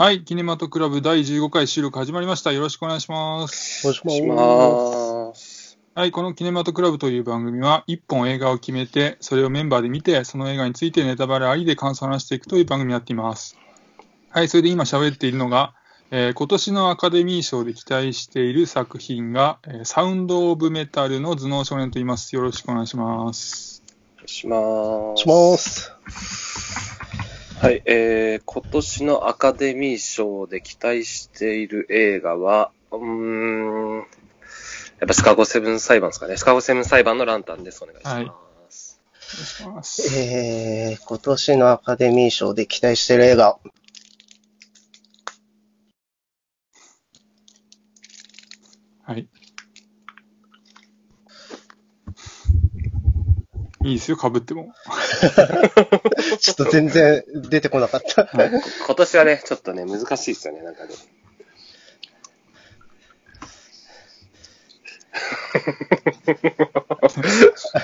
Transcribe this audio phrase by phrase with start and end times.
[0.00, 2.52] はい、キネマトクラブ第15回収録始まりました。
[2.52, 3.84] よろしくお願いします。
[3.84, 5.76] お願いします。
[5.92, 13.58] はい、このキネマトクラブという番組は、1本映画を決めて、それをメンバーで見て、その映画についてネタバレありで感想を話していくという番組になっています。
[14.30, 15.74] はい、それで今喋っているのが、
[16.12, 22.36] えー今年のアカデミー賞で期待している作品が、えーサウンド・オブ・メタルの頭脳少年と言います。
[22.36, 23.82] よろしくお願いします。
[24.26, 25.22] します。
[25.22, 26.97] します。
[27.60, 34.06] はい、えー、今年のアカデミー賞で期待している映画は、うーん、やっ
[35.08, 36.36] ぱシカゴセブン裁判ですかね。
[36.36, 37.82] シカゴセブン裁判のランタンです。
[37.82, 38.10] お願いしま
[38.70, 39.00] す。
[39.32, 40.16] お願いします。
[40.16, 43.58] えー、今年のアカデミー賞で期待してる映画。
[49.02, 49.28] はい。
[53.84, 54.74] いいですよ、被っても。
[56.40, 58.24] ちょっと全然出てこなかった。
[58.26, 58.30] こ
[58.86, 60.90] 今年はね、ちょっとね、難しいですよね、なんかね。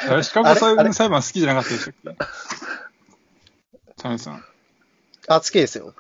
[0.09, 2.25] あれ、シカゴ裁判裁判好きじゃなかったでしたっけ？
[3.97, 4.45] チャンさん。
[5.29, 5.95] あ、好きですよ。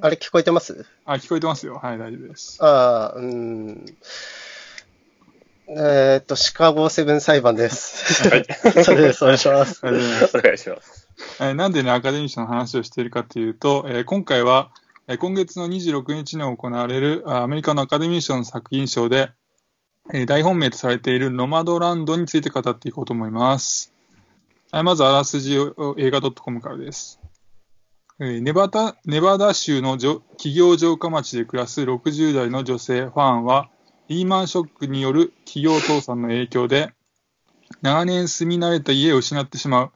[0.00, 0.86] あれ聞こえてます？
[1.04, 1.74] あ、聞こえてますよ。
[1.82, 2.58] はい、大丈夫です。
[2.60, 3.96] あーうーん。
[5.72, 8.28] えーっと、シカゴセブン裁判です。
[8.28, 8.44] はい。
[8.82, 9.22] それです。
[9.22, 9.80] お願いします。
[9.86, 11.08] お願いします。
[11.38, 14.72] えーなんでね、アカデミー賞の話をしているかというと、えー今回は、
[15.06, 19.30] えー今月の26日に行われるあアメリカのアカデミー賞の作品賞で、
[20.12, 23.92] えー大本命とされているノマドランドについて語っていこうと思います。
[24.72, 27.20] はいまず、あらすじを映画 .com からです。
[28.18, 33.70] えーネバダネバダ州のじょ企業城下町で暮らす60代の女性ファンは、
[34.10, 36.90] リーマンショックによる企業倒産の影響で、
[37.80, 39.90] 長年住み慣れた家を失ってしまう。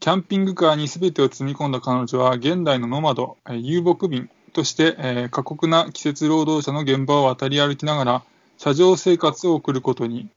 [0.00, 8.22] キャンピングカーに全てを積み込んだ彼女は、現代のノマド、遊牧民として、えー過酷な季節労働者の現場を渡り歩きながら、
[8.56, 10.30] 車上生活を送ることに、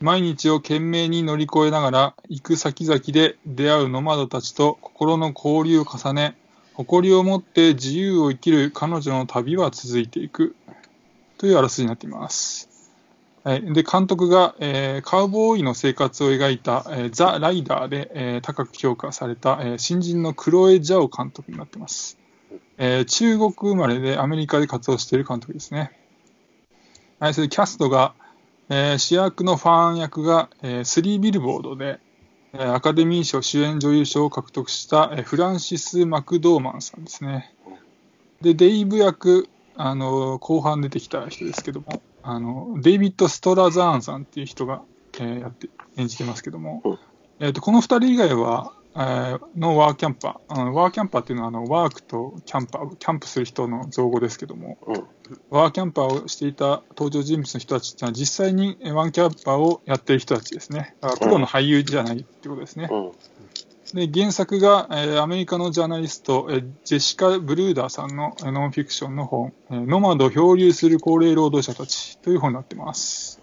[0.00, 6.38] 毎日を懸命に乗り越えながら、行く先々で出会うノマドたちと心の交流を重ね、
[6.72, 10.56] 誇りを持って自由を生きる彼女の旅は続いていく。
[11.38, 12.68] というあらすになっています。
[13.44, 22.18] はいで、監督が、えーカウボーイの生活を描いた、えーザ・ライダーで、えー高く評価された、えー新人のクロエ・ジャオ監督になっています。
[22.76, 25.92] えー中国生まれでアメリカで活動している監督ですね。
[27.20, 28.14] はい、それでキャストが、
[28.68, 32.00] えー主役のファン役が、えースリービルボードで、
[32.52, 37.54] えーアカデミー賞主演女優賞を獲得した、えーフランシス・マクドーマンさんですね。
[38.40, 44.82] で、デイブ役、あの後半出てきた人ですけども、あのデイビッド・ストラザーンさんっていう人が、
[45.18, 46.98] えーやって演じてますけども、うん
[47.40, 55.04] えー、とこの2人以外は、えーのワーキャンパー、あのワーキャンパーっていうのはあのワークとキャンパー、キャンプする人の造語ですけども、うん。
[55.50, 60.96] ワーキャンパーをしていた登場人物の人たちっていうのは実際にえーワーキャンパーをやっている人たちですね。
[61.00, 62.88] だからプロの俳優じゃないってことですね。
[62.90, 63.12] うん。
[63.94, 73.40] で原作が、えーアメリカのジャーナリスト、えージェシカ・ブルーダーさんのえーノンフィクションの本、えーノマド漂流する高齢労働者たちという本になってます。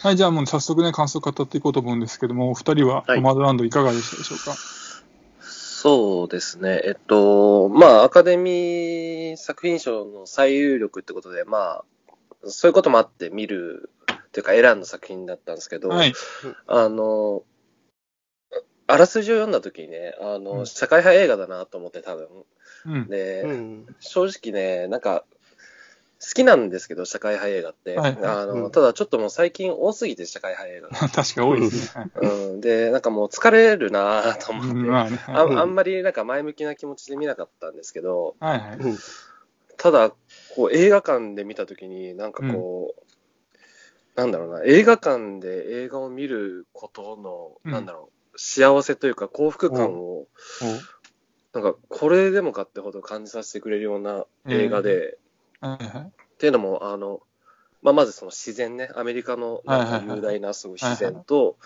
[0.00, 4.56] はい、じゃあもう早速ね、感想を語っていこうと思うんですけども、お二人ははいノマドランドいかがでしたでしょうか、
[5.40, 6.80] そうですね。
[6.84, 11.84] えっと、まあ、アカデミー作品賞の最有力ってことで、まあ、
[12.44, 16.14] そういうこともあって見る、っていうか選んだ作品だったんですけど、はい、
[16.66, 17.42] あの、
[18.92, 22.28] あらすじを読んだ時にね、あの、うん社会派映画だなと思って多分。
[22.86, 23.86] うん、で、うん。
[24.00, 25.24] 正直ね、なんか、
[26.20, 27.96] 好きなんですけど、社会派映画って。
[27.96, 31.08] はいあの、うんただちょっともう最近多すぎて、社会派映画が。
[31.10, 32.10] 確か多いですね。
[32.14, 32.60] はいうん。
[32.60, 34.70] で、なんかもう疲れるなと思って。
[34.72, 38.76] うんまあね、はいあうんあんまりなんか前向きな気持ちで見なかったんですけど、はいはい。
[38.76, 38.98] うん
[39.78, 40.10] ただ、
[40.54, 43.02] こう映画館で見たときに、なんかこう、
[44.14, 50.26] なんだろうな、映画館で映画を見ることの、うんなんだろう、幸せというか幸福感を、
[51.52, 55.18] なんかこれでもかってほど感じさせてくれるような映画で。
[55.62, 57.20] っていうのも、あの、
[57.82, 61.56] まあ、まずその自然ね、アメリカのなんか雄大なすごい自然と、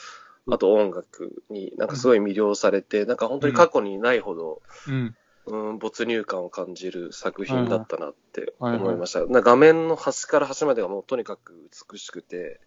[0.51, 5.17] あと音楽になんかすごい魅了されて、なんか本当に過去にないほど、うん。
[5.49, 9.25] うん、没入感を感じる作品だったなって思いました。
[9.27, 11.55] な画面の端から端までがもうとにかく
[11.93, 12.61] 美しくて、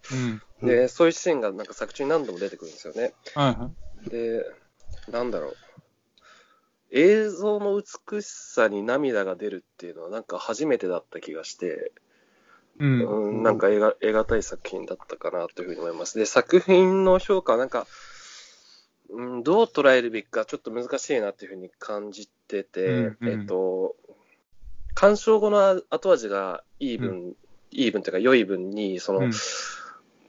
[0.64, 3.14] で、そういうシーンがなんか作中に何度も出てくるんですよね。
[4.08, 4.46] で、
[5.12, 5.56] なんだろう。
[6.92, 11.92] 映像の美しさに涙が出るっていうのはなんか初めてだった気がして、
[12.80, 13.36] うん。
[13.38, 16.18] うん、なんか得が得難い作品だったかなというふうに思います。
[16.18, 17.86] で、作品の評価はなんか、
[19.12, 23.96] うん、どう捉えるべきかちょっと難しいなっていうふうに感じてて、うんうんえっと、
[24.94, 27.36] 鑑賞後の後味がいい分、
[27.72, 29.32] いい分というか良い分に、その、うん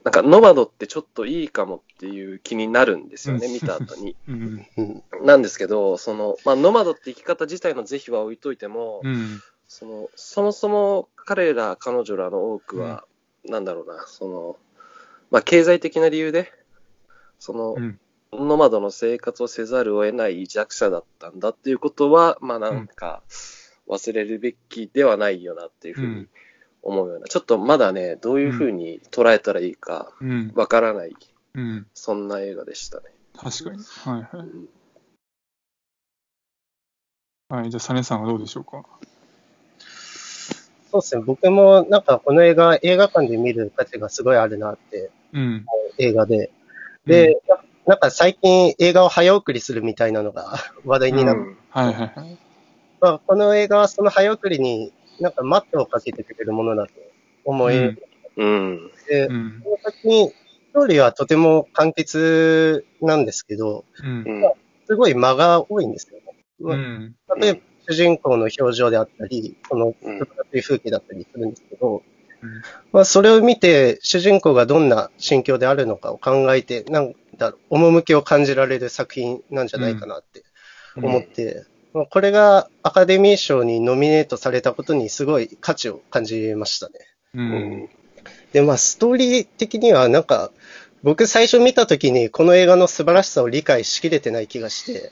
[0.03, 4.15] なんかノマドってちょっといいかもっていう気になるんですよね、うん見た後に。
[4.27, 4.67] うん。
[4.77, 5.03] うん。
[5.25, 9.39] なんですけど、その、まあ、ノマドって生き方自体の是非は置いといても、うん。
[9.67, 13.05] その、そもそも彼ら、彼女らの多くは、
[13.45, 14.57] なんだろうな、その、
[15.29, 16.51] まあ、経済的な理由で、
[17.39, 17.99] その、うん
[18.33, 23.23] ノマドの生活をせざるを得ない弱者だったんだっていうことは、まあなんか、
[23.89, 26.27] 忘れるべきではないよなっていうふうに
[26.83, 30.51] 思うような、ちょっとまだね、どういうふうに捉えたらいいかうん。
[30.55, 31.15] わからない、
[31.55, 31.87] うん。
[31.93, 33.03] そんな映画でしたね。
[33.37, 33.77] 確かに。
[33.77, 34.47] はいはい。
[37.61, 38.83] はい、じゃあ、サネさんはどうでしょうか？
[40.91, 41.23] そうですね。
[41.25, 45.65] 僕もなんかこの映画、映画館で見る価値がすごいあるなってうん。
[45.97, 46.51] 映画で。
[47.05, 50.53] で、ななんか最近映画を早送りするみたいなのが
[50.85, 52.37] 話題になって、うんはいはいはい。
[52.99, 56.93] まあ、この映画はその早送りになんか待ってをかけてくれるものだと
[57.45, 57.97] 思い、うん
[58.37, 58.91] うん。
[59.07, 59.61] で、うん。
[59.63, 64.47] その先に、ストーリーはとても簡潔なんですけど、うんう。
[64.47, 64.53] ん。
[64.87, 66.23] すごい間が多いんですよね。
[66.59, 67.15] まあうん。
[67.39, 67.59] 例えば、
[67.89, 69.93] 主人公の表情であったり、この
[70.51, 72.03] 風景だったりするんですけど、
[72.91, 80.43] まあ、それを見て、主人公がどんな心境であるのかを考えて、なんだろう、趣を感じられる作品なんじゃないかなって
[80.95, 86.93] 思って、まあ、これがアカデミー賞にノミネートされたことにすごい価値を感じましたね。
[87.35, 87.41] う。
[87.41, 87.47] うん
[87.83, 87.89] ん。
[88.53, 90.51] で、まあ、ストーリー的には、なんか、
[91.03, 95.11] 僕最初見た時にこの映画の素晴らしさを理解しきれてない気がして、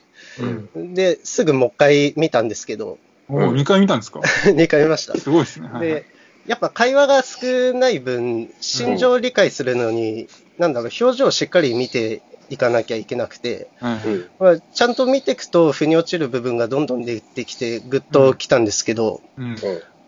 [0.74, 0.94] うん。
[0.94, 2.98] で、すぐもう一回見たんですけど、
[3.28, 4.20] おお、2回見たんですか？
[4.50, 5.18] 2回見ました。
[5.18, 5.68] すごいですね。
[5.80, 6.04] で、
[6.46, 10.28] やっぱ会話が少ない分、心情を理解するのに、
[10.58, 14.30] なんだろう、表情をしっかり見ていかなきゃいけなくて、はいはい。
[14.38, 19.56] まあ、ちゃんと見ていくと、腑に落ちる部分がどんどん出てきて、ぐっときたんですけど、うん。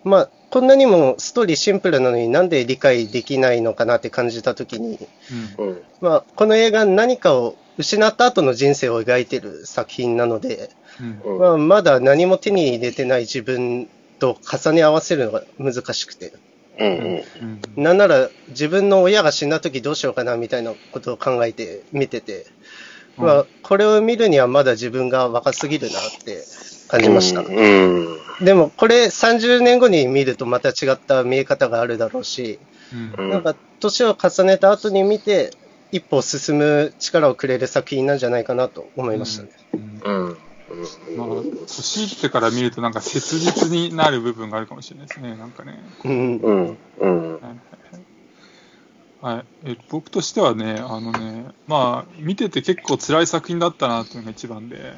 [0.05, 4.99] まあ、こんなにもストーリーシンプルなのになんで理解できないのかなって感じたときに、
[5.59, 5.67] うん。
[5.67, 5.83] うん。
[6.01, 11.21] まあ、この映画何かを失った後の人生を描いてる作品なので、うん。
[11.35, 11.39] うん。
[11.39, 16.33] まあ、まだ何も手に入れてない自分と重ね合わせるのが難しくて、
[16.79, 16.89] うん。
[17.77, 17.83] うん。
[17.83, 22.47] なんなら自分の親が死んだ時どうしようかなみたいなことを考えて見てて、
[23.19, 26.45] うんまあ、これを見るにはまだ自分が若すぎるなって
[26.89, 27.41] 感じました。
[27.41, 28.19] うん。
[28.45, 32.59] でもこれ30年後に見るとまた違った見え方があるだろうし、
[33.19, 33.31] うん。
[33.31, 35.51] なんか年を重ねた後に見て
[35.91, 39.51] 一歩進む力をくれる作品なんじゃないかなと思いましたね。
[40.05, 40.39] うんうん。
[41.17, 41.29] まあ、
[41.67, 45.37] 年いってから見るとなんか切実になる部分があるかもしれないですね。
[45.37, 45.85] なんかね。
[46.05, 46.37] うん。
[46.39, 46.79] うん。
[46.99, 47.33] うん。
[47.33, 47.55] はいはい
[47.95, 48.05] はい
[49.23, 54.95] はい、え僕としてはね、あのね、まあ、見てて結構辛い作品だったなっていうのが一番で、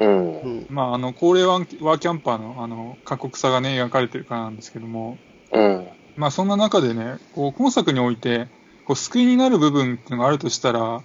[0.00, 0.48] うんう。
[0.48, 0.66] ん。
[0.68, 5.18] まあ、あの、高齢ワーワーキャンパーの、あの、過酷さがね、描かれてるからなんですけども、
[5.52, 5.88] うん。
[6.16, 8.48] まあ、そんな中でね、こう、今作において、
[8.84, 11.04] こう、救いになる部分っていうのがあるとしたら、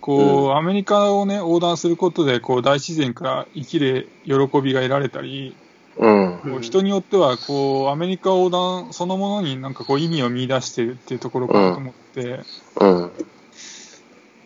[0.00, 4.32] こう、うアメリカをね、横断することで、こう、大自然から生きる喜
[4.62, 5.56] びが得られたり、
[5.96, 6.40] うん。
[6.42, 12.40] こう人によっては、こう、アメリカ横断そのものになんかこう、意味を見出してるっていうところかなと思って、
[12.80, 13.12] うん。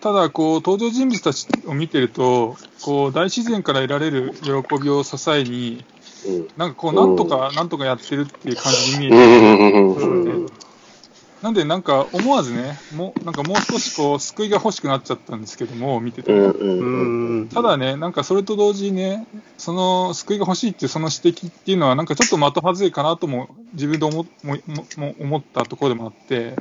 [0.01, 5.85] ただ、こう、登場人物たちを見てると、こう、大自然から得られる喜びを支えに、
[6.57, 10.64] なんかこう、なんとか、なんとかやってるっていう感じに見えて、うん。
[11.45, 16.33] なんで、なんか思わずね、もう、なんかもう少しこう、救いが欲しくなっちゃったんですけども、見てて。
[16.33, 16.41] うん。
[16.41, 17.41] ううん。
[17.43, 17.49] ん。
[17.51, 19.27] ただね、なんかそれと同時にね、
[19.59, 26.57] その救いが欲しいっていうその指摘っていうのは、なんかちょっと的外れかなとも、自分で思ももも思ったところでもあって、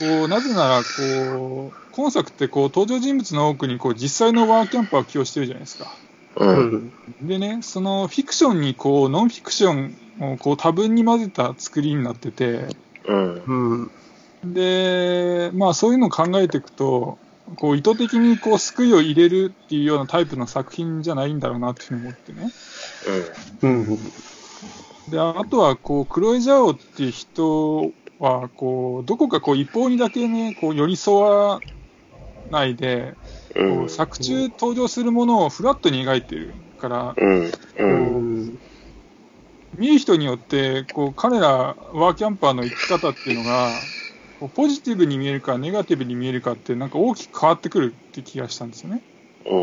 [0.00, 5.86] こうなぜならこう、今作ってこう登場人物の多くにこう実際のワーキャンパーを起用してるじゃないですか。
[6.38, 6.44] う。
[6.44, 7.26] うんん。
[7.28, 12.66] でね、そのフィクションにこうノンフィクションをこう多分に混ぜた作りになってて、
[13.06, 13.90] うん。
[14.44, 14.54] うん。
[14.54, 17.18] で、まあそういうのを考えていくと、
[17.56, 22.52] こう意図的にこう救いを入れるっていうようなタイプの作品じゃないんだろうなっていうふうに思ってね。
[23.62, 24.12] うん。
[25.08, 31.60] で、あとはこうクロエ・ジャオっていう人は、こう、どこかこう一方にだけね、こう寄り添わ
[32.50, 33.14] ないで、
[33.54, 37.46] こう作中登場するものをフラットに描いてるから、うん。
[37.46, 37.52] う。
[37.78, 38.58] うんん。
[39.78, 43.82] 見る人によって、こう、彼らワーキャンパーの生き方っていうのが、
[44.54, 49.02] ポジティブに見えるか、ネガティブに見えるかって、なんか大きく変わってくるって気がしたんですよね。
[49.46, 49.56] う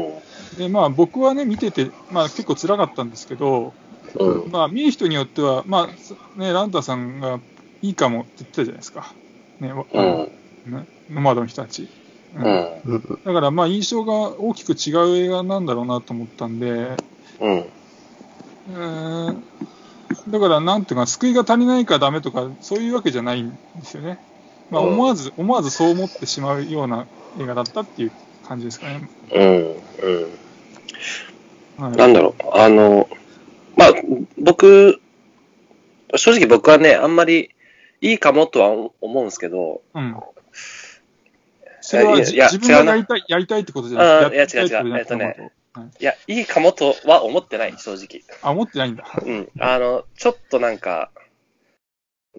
[0.55, 0.57] ん。
[0.57, 3.73] で、まあ僕はね、見てて、まあ結構辛かったんですけど、
[4.19, 4.51] うん。
[4.51, 7.39] まあ見る人によっては、まあ、ね、ランタさんが
[7.81, 9.15] いいかもって言ってたじゃないですか。
[9.59, 9.73] ね。
[10.65, 11.89] ねノマドの人たち。
[12.33, 12.43] うん。
[13.23, 16.97] だからまあ印象が大きく違う映画なんだろうなと思ったんで、
[17.39, 17.73] うん。
[18.67, 19.43] うーん
[20.27, 24.19] だから、なんていうか、救いが足りないからダメとか、そういうわけじゃないんですよね。
[24.69, 27.05] まあ、うん思わず、思わずそう思ってしまうような
[27.39, 28.11] 映画だったっていう
[28.47, 29.09] 感じですかね。
[29.33, 29.49] うん、う
[31.81, 31.85] ん。
[31.85, 33.09] はい、なんだろう、あの、
[33.75, 33.93] まあ、
[34.37, 34.99] 僕、
[36.15, 37.49] 正直僕はね、あんまり
[38.01, 38.69] いいかもとは
[39.01, 40.15] 思うんですけど、うん。
[41.81, 48.23] それは自分がやりたい、やりたいってことじゃないやってみたいってことじゃなくて違う違うえっとねはいいや、いいかもとは思ってない、正直。
[48.41, 49.05] あ、思ってないんだ。
[49.25, 49.49] うん。
[49.59, 51.09] あの、ちょっとなんか、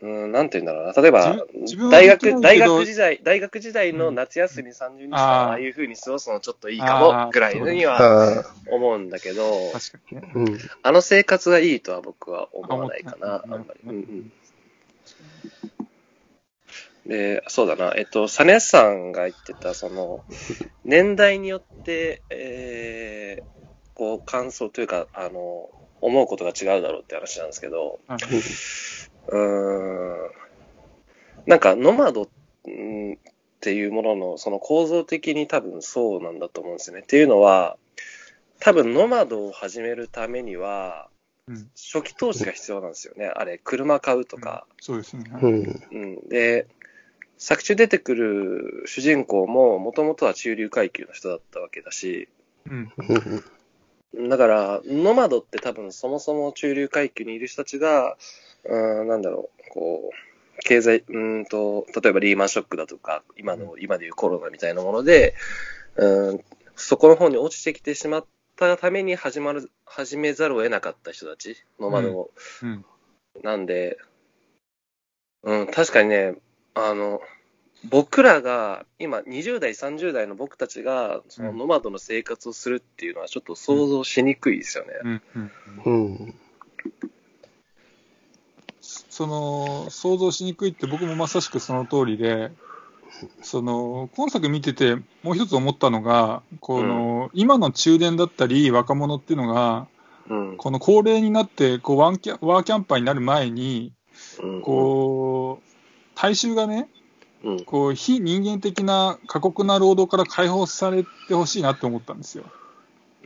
[0.03, 0.93] うん、なんて言うんだろうな。
[0.93, 1.47] 例えば
[1.91, 10.33] 大学、大学時代、大学時代の夏休み30日間、あーああいう風に過ごすのちょっといいかも、ぐらいには思うんだけど、確かにね。
[10.35, 10.59] うん。
[10.83, 13.65] あの生活がいいとは僕は思わないかな、ああんまり。
[13.85, 14.33] うんうんうん
[17.07, 20.25] で、そうだな、えっと、サネさんが言ってた、その、
[20.85, 23.24] 年代によって、えー、
[23.95, 25.71] こう、感想というか、あの、
[26.01, 28.19] 思うことが違うだろうって話なんですけど、はい
[29.29, 30.31] うーん、
[31.47, 32.29] なんか、ノマド
[32.67, 33.17] うんっ
[33.61, 37.03] ていうものの、その構造的に多分そうなんだと思うんですよね。
[37.03, 37.79] っていうのは、
[38.61, 41.09] 多分ノマドを始めるためには、
[41.49, 43.27] うん初期投資が必要なんですよね。
[43.27, 44.67] あれ、車買うとか。
[44.81, 45.25] そうですね。
[45.43, 45.49] う
[45.99, 46.29] ん。
[46.29, 46.67] で、
[47.37, 52.29] 作中出てくる主人公も、もともとは中流階級の人だったわけだし、
[52.67, 52.93] うん。
[54.17, 54.29] うん。
[54.29, 58.17] だから、ノマドって多分そもそも中流階級にいる人たちが、
[58.65, 65.35] うーん、なんだろう、こう、経済、うーんと、例えばリーマンショックだとか、今の、今でいうコロナみたいなもので、
[65.97, 66.45] うーん、
[66.77, 72.31] そこの方に落ちてきてしまったために始まる、始めざるを得なかった人たち、ノマドを。
[72.63, 72.85] うん。
[73.43, 73.99] なんで、
[75.43, 76.37] うん、確かにね、
[76.75, 77.21] あの、
[77.91, 84.93] 僕らが、今、20代、30代の僕たちが、そのノマドの生活をするっていうのは、ちょっと想像しにくいですよね。
[85.03, 85.23] うん。
[85.85, 86.05] うん。
[86.07, 86.35] うん。
[88.81, 92.51] その、想像しにくいって僕もまさしくその通りで、
[93.43, 99.87] その、今作見ててもう一つ思ったのが、この、今の中年だったり若者っていうのが、
[100.29, 100.57] うん。
[100.57, 103.93] この高齢になって、こうワンキャ、ワーキャンパーになる前に、
[104.43, 105.71] うん、こう、
[106.15, 106.89] 大衆がね、
[107.45, 112.45] うん、こう、非人間的な過酷な労働から解放されてほしいなって思ったんですよ。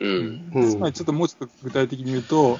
[0.00, 0.70] うん、うん。
[0.70, 2.58] つまりちょっともうちょっと具体的に言うと、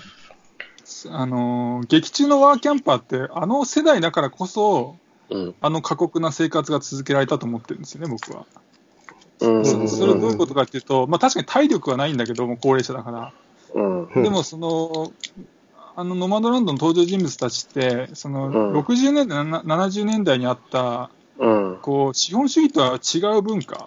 [1.11, 4.97] あの、劇中のワーキャンパーって、あの世代だからこそ、
[5.31, 8.47] うん、あの過酷な生活が続けられたと思ってるんですよね、僕は。
[9.41, 13.33] うん、そそれはどういうことかっていうと、まあ確かに体力はないんだけども、高齢者だから。
[13.75, 15.13] うん、うんでもその、
[15.97, 18.79] あのノマドランドの登場人物たちって、そのうん。
[18.79, 23.87] 60年代、な70年代にあった、うん、こう、資本主義とは違う文化。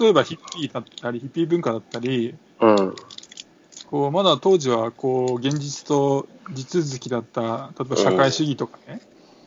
[0.00, 2.94] 例えばヒッピーだったり、ヒッピー文化だったり、うん、
[3.90, 9.00] こうまだ当時はこう現実と地続きだった、例えば社会主義とかね、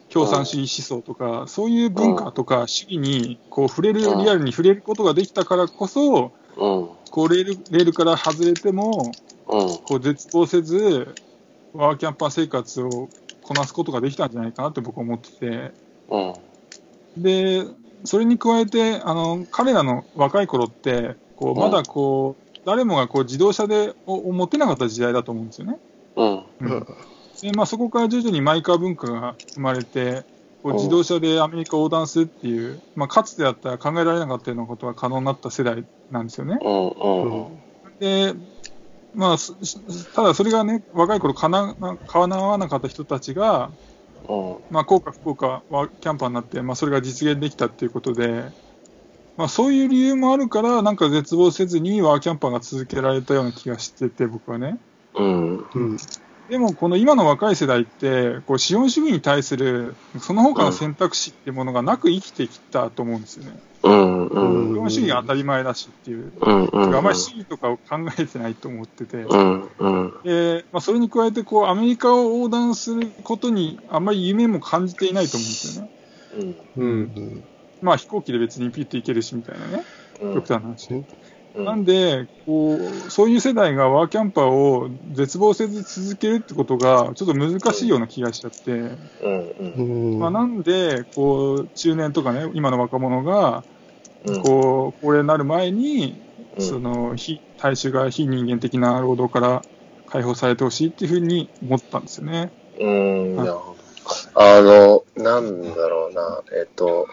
[0.10, 4.24] 共産主義思想とか、そういう文化とか主義にこう触れる、うん。
[4.24, 9.12] リアルに触れることができたからこそ、うん、こうレールレールから外れても、
[9.48, 11.16] うん、こう絶望せず、
[11.74, 13.08] ワーキャンパー生活を
[13.44, 15.72] こなすことができたんじゃないかなって僕は思ってて、
[16.10, 16.34] うん、
[17.18, 17.66] で、
[18.04, 25.80] それに加えて、あの彼らの若い頃って、こうまだこう、誰もがこう自動車でをを持てなかった時代だと思うんですよね。
[26.16, 26.88] うん、うん。
[27.42, 30.24] でまあ、そこから徐々にマイカー文化が生まれて、
[30.62, 36.60] こう自動車でアメリカを横断するっていう、まあ、かつてだったら考えられなかったようなことが可能になった世代なんですよね。
[36.62, 38.36] うん、うん、で、
[39.16, 39.56] まあ、す
[40.14, 41.76] ただそれがね、若い頃かな、
[42.08, 43.74] かなわなかった人たちが、うん、
[44.70, 48.52] まあ、幸か不幸かはキャンパーになって、まあ、それが実現できたっていうことで、
[49.38, 54.80] まあ、そういう理由もあるから、なんか絶望せずにワーキャンパーが続けられたような気がしてて、僕はね。
[55.16, 55.98] うん、うん。
[56.52, 63.58] でも、この今の若い世代って、こう資本主義に対するその他の選択肢っていうものがなく生きてきたと思うんですよね。
[63.84, 75.92] うん、うん、資本主義が当たり前だしっていう、うん、うん、あまり主義とかを考えてないと思ってて、うん、うん、でまあ、それに加えてこう、アメリカを横断することにあまり夢も感じていないと思うんですよね。
[76.76, 77.44] うん、うん。
[77.82, 79.86] まあ、飛行機で別にピッと行けるしみたいなね、
[80.22, 80.94] うん、極端な話。
[80.94, 81.06] うん
[81.56, 88.96] なんでこう、そういう世代がワーキャンパーを絶望せず続けるってことが、ちょっと難しいような気がしちゃって、うん、
[89.60, 90.20] うん。
[90.20, 93.64] まあ、なんでこう中年とかね、今の若者が
[94.26, 96.16] うん、こう高齢になる前に、
[96.58, 96.66] うん。
[96.66, 99.62] その非大衆が非人間的な労働から
[100.08, 102.52] 解放されてほしいっていうふうに思ったんですよね。
[102.80, 103.82] うん、なるほど。
[104.36, 107.08] あの、なんだろうな、えっと、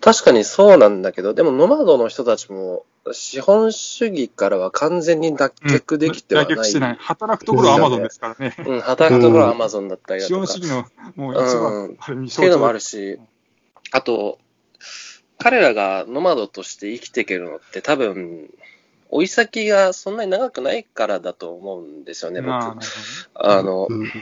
[0.00, 6.54] 確かにそうなんだけど、でもノマドの人たちも、資本主義からは完全に脱却できてはない。
[6.54, 6.96] 脱却してない。
[7.00, 8.54] 働くところはアマゾンですからね。
[8.66, 10.46] うん、働くところはアマゾンだったりだ資とか。
[10.46, 10.86] 本主義の、
[11.16, 12.74] もう一番、うんあれにっていうのもある。
[12.74, 13.18] るし、
[13.90, 14.38] あと、
[15.38, 18.50] 彼らがノマドとして生きていけるのって多分、
[19.10, 22.50] 追い先がそんなに長くないからだと思うんですよね、僕。
[22.50, 22.76] ま
[23.34, 24.12] あ、あの、うん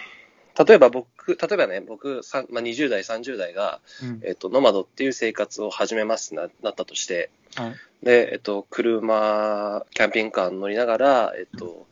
[0.65, 7.75] 例えば僕、例えばね、僕、まあ、20代、30代が、ほどねえっと、ノマドっていう生活を始めますな、なったとして、うんはい。
[8.03, 11.87] で、えっと、車、キャンピングカーに乗りながら、えっと、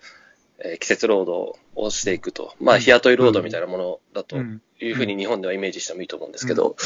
[0.59, 2.55] えー季節労働をしていくと。
[2.61, 6.77] まあ、日雇い労働みたいなものだとうんいうふうに日本ではイメージしてもいいと思うんですけど、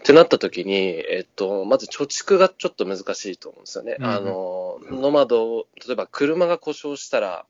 [0.00, 3.96] ってなった時に、えっと、まず貯蓄がちょっと難しいと思うんですよね。
[3.98, 4.06] うん。
[4.06, 7.44] あの、ノマドを、例えば車が故障したら、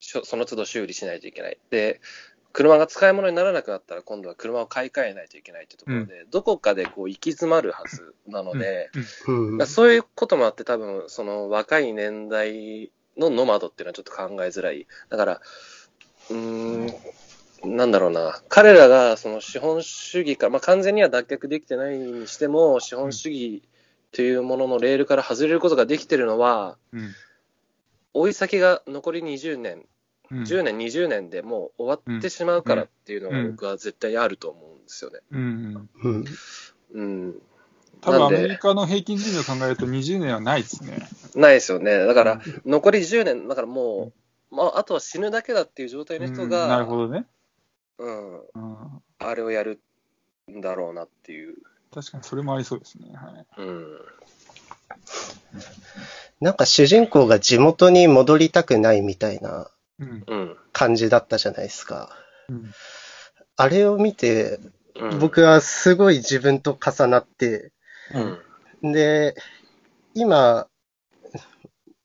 [0.00, 1.58] その都度修理しないといけない。
[1.70, 2.00] で、
[2.52, 8.90] 車が使い物にならなくなったら今度は車を買い替えないといけないってところで、どこかでこう行き詰まるはずなので、
[9.26, 14.86] うんまあそういうこともあって多分その若い年代のノマドっていうのはちょっと考えづらい。
[15.10, 15.40] だから、
[16.30, 16.36] うー
[17.66, 18.40] ん、なんだろうな。
[18.48, 23.62] 彼らがその資本主義から、まあ完全には脱却できてないにしても、資本主義
[24.12, 27.14] というもののレールから外れることができてるのは、うん。
[28.20, 29.86] 追い先が残り20年、
[30.30, 30.42] うん。
[30.42, 35.20] 10年、20年でもう終わってしまうからっていうのが僕は絶対あると思うんですよね。
[35.30, 35.88] うん。
[36.02, 36.24] うん
[36.92, 37.42] うん。
[38.00, 40.98] 多分アメリカの平均寿命を考えると20年はないですね。
[41.34, 42.06] ないですよね。
[42.06, 44.12] だから、残り10年、だからも
[44.50, 47.26] う、まあ、あとは死ぬだけだっていう状態の人うんなるが、ほどね。
[47.98, 49.02] うん、うん。
[49.18, 49.80] あれをやる
[50.50, 51.56] んだろうなっていう。
[51.92, 53.12] 確かにそれもありそうですね。
[53.14, 53.46] はい。
[53.58, 53.98] うん。
[56.40, 59.70] なんか主人公が地元に戻りたくないみたいな。
[60.72, 62.10] 感じだったじゃないですか。
[62.48, 62.70] うん。
[63.56, 64.60] あれを見て、
[64.94, 67.72] うん、僕はすごい自分と重なって、
[68.82, 68.92] うん。
[68.92, 69.34] で、
[70.14, 70.66] 今、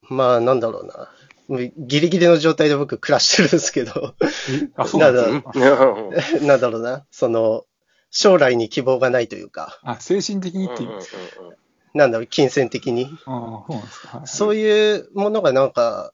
[0.04, 1.10] まあなんだろうな。
[1.78, 4.16] ギリギリの状態で僕暮らしてるんですけど、
[4.78, 5.52] なんですか。
[5.54, 6.48] うん。
[6.48, 7.06] なんだろうな。
[7.12, 7.66] その、
[8.10, 11.00] 将来に希望がないというか、あ、精神的にっていう。
[11.94, 13.18] うんうんなんだろう、金銭的に。
[13.26, 14.18] ああ、そうなんですか。
[14.20, 16.14] はい、そういうものがなんか、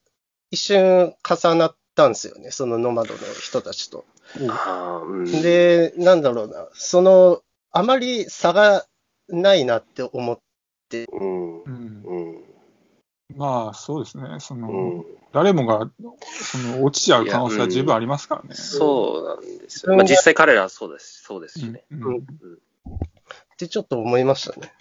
[0.50, 2.52] 一瞬重なったんですよね。
[2.52, 4.06] そのノマドの人たちと。
[4.40, 6.68] うんあーうんで、なんだろうな。
[6.74, 8.86] その、あまり差が
[9.30, 10.40] ないなって思っ
[10.90, 11.64] て、うん。
[11.64, 12.04] うん。
[12.06, 12.44] うん。
[13.36, 14.24] まあ、そうですね。
[14.40, 15.06] その、うん。
[15.32, 15.90] 誰もが、
[16.24, 18.56] その、落ちちゃう可能性は十分ありますからね。
[18.56, 19.96] そうなんですよ。
[19.96, 21.24] まあ実際彼らはそうです。
[21.24, 21.84] そうですしね。
[21.92, 22.04] うん。
[22.04, 22.24] うんうん
[23.58, 24.72] ってちょっと思いましたね。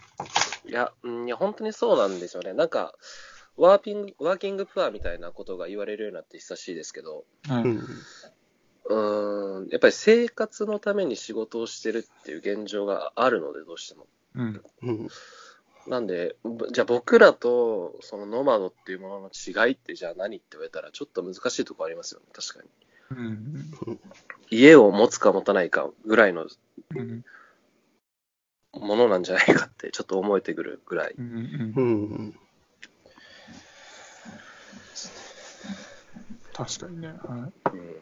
[0.68, 2.52] いや、うんいや、本当にそうなんですよね。
[2.52, 2.94] なんか、
[3.56, 7.78] ワーピング、ワーキングプアみたいなことが言われるようになって久しいですけど、はいうん。
[8.88, 14.06] うーん、やっぱり生活のために仕事をしてるっていう現状があるので、どうしても。
[14.34, 14.62] うん。
[14.82, 15.08] うん。
[15.86, 22.68] なんで、ぼじゃあ僕らとそのノマドっていうものの違いってじゃあ何って言われたらちょっと難しいところありますよね、確かに。
[23.16, 23.22] う
[23.92, 24.00] ん。
[24.50, 26.46] 家を持つか持たないかぐらいの
[26.96, 27.24] うん。
[28.80, 31.14] ものなんじゃないかってちょっと思えてくるぐらい。
[31.16, 31.24] うん。
[31.26, 31.92] ううん。
[32.28, 32.34] ん。
[36.52, 37.08] 確かにね。
[37.08, 37.18] はい。
[37.72, 37.96] うん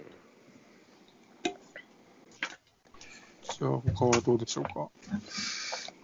[3.58, 4.88] じゃあ、他はどうでしょうか？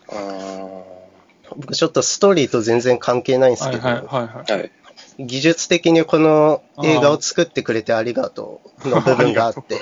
[0.09, 4.53] あー僕ちょっとストーリーと全然関係ないんですけど、はいはいはいはい。
[4.53, 4.71] はい。
[5.19, 9.75] 技術的にこの映画を作ってくれてありがとうの部分があって、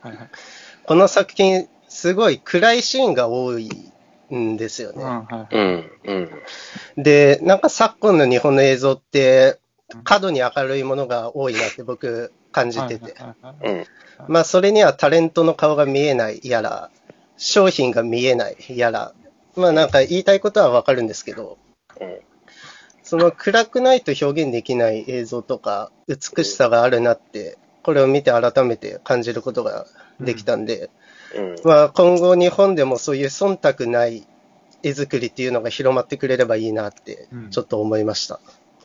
[0.00, 0.16] はい。
[0.84, 3.68] この作品、すごい暗いシーンが多い
[4.34, 5.04] んですようん、ね。
[5.04, 5.54] はい。
[5.54, 5.90] うん。
[6.04, 7.02] うん。
[7.02, 9.60] で、なんか昨今の日本の映像って、
[10.02, 13.14] 過度に明るいものが多いなって僕感じてて。
[14.26, 16.90] まあそれにはタレントの顔が見えないやら、
[17.36, 19.12] 商品が見えないやら、
[19.54, 21.58] まあなんか言いたいことはわかるんですけど、
[22.00, 22.20] うん。
[23.02, 29.86] その暗くないと表現できない映像とか美しさがあるなって、これを見て改めて感じることが
[30.20, 30.88] できたんで、
[31.34, 31.56] うん。
[31.64, 34.26] まあ今後日本でもそういう忖度ない
[34.82, 38.40] 絵作りっていうのが広まってくれればいいなってうんちょっと思いました。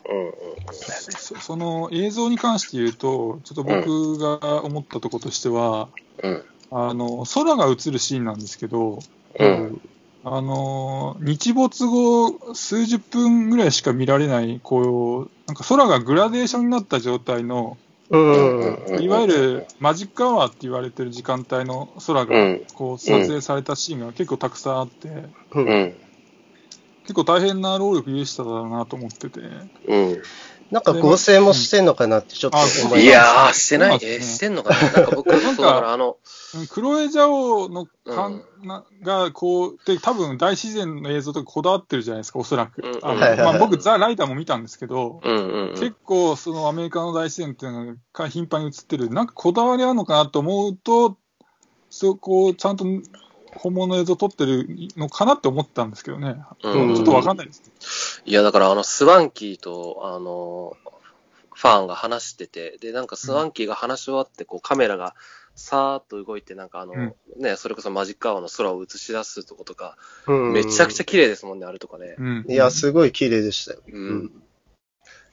[0.08, 0.32] うん。
[0.72, 5.88] そその映像に関して言うと、ちょっと僕が思ったところとしては、
[6.22, 6.44] うん。
[6.70, 8.98] あの空が映るシーンなんですけど、
[9.38, 9.80] うん。
[10.24, 17.78] あの日没後数十分ぐらいしか見られない、こう、なんか空がグラデーションになった状態の、
[18.10, 18.74] うん。
[18.86, 19.02] うん。
[19.02, 22.62] いわゆるマジックアワーって言われてる時間帯の空がうん。
[22.74, 25.30] こう撮影されたシーンが結構たくさんあって、う。
[25.54, 25.94] うんん。
[27.02, 29.40] 結構大変な労力有しただろうなと思ってて、
[29.86, 30.22] うん。
[30.70, 33.04] なんか合成もしてんのかなってちょっと思い。
[33.04, 33.90] いやー、してない。
[33.92, 36.16] ねえーしてんのかななんか僕、 そうなんかだからあの、
[36.68, 42.82] クロエジャオのかん、なが、こう、で、多分大自然の映像とかこだわってるじゃないですか、おそらく。
[43.58, 45.94] 僕、ザ・ライダーも見たんですけど、うんうんうん結。
[46.04, 51.16] 構、そのアメリカの大自然っていうのが頻繁に映ってる、なんかこだわりあるのかなと思うと、
[51.90, 52.84] そこをちゃんと
[53.58, 54.66] 本物の映像撮ってる
[54.96, 56.36] のかなって思ったんですけどね。
[56.62, 58.22] うんちょっとわかんないです。
[58.24, 60.76] いや、だからあの、スワンキーと、あの、
[61.54, 65.16] ファンが話してて、で、なんかスワンキーが話し終わって、こうカメラが
[65.56, 72.14] さーっと動いて、なんかあの、うんね、それこそマジックアワーの空を映し出すとことか、うんめちゃくちゃ綺麗ですもんね、あれとかね。
[72.16, 72.44] うん。
[72.48, 73.80] いや、すごい綺麗でしたよ。
[73.92, 74.32] うん。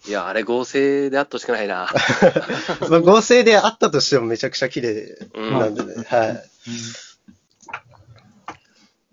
[0.08, 1.92] いや、あれ合成であってほしくないな。
[2.90, 5.54] まあ合成であったとしてもめちゃくちゃ綺麗うん。
[5.60, 6.04] なんでね。
[6.08, 6.44] はい。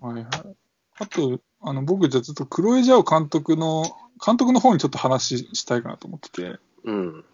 [0.03, 0.57] うんはいはい。
[0.99, 3.85] あと、あの、僕じゃあちょっとクロエジャオ監督の、
[4.25, 7.25] 監督の方にちょっと話したいかなと思ってて、うん。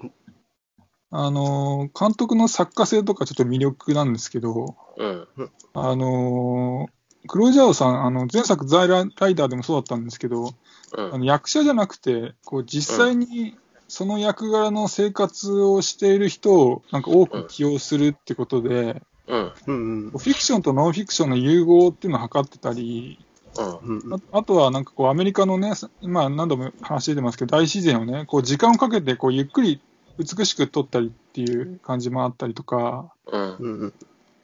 [1.10, 5.28] あの、監督の作家性とかちょっと魅力なんですけど、うん。
[5.74, 6.88] あの、
[7.26, 13.56] クロエジャオさん、あの、前作ザイライダーでもそうだったんですけど、うんあの役者じゃなくて、こう実際に
[13.88, 19.52] その役柄の生活をしている人をなんか多く起用するってことで、うん。
[19.66, 23.18] うんうんフィクションとノンフィクションの融合っていうのを図ってたり、
[23.58, 24.00] うん。
[24.02, 29.80] うんああとはなんかこうアメリカのね、まあ何度も話してますけど、大自然をね、こう時間をかけてこうゆっくり
[30.18, 33.56] 美しく撮ったりっていう感じもあったりとか、うん。
[33.58, 33.94] うんうん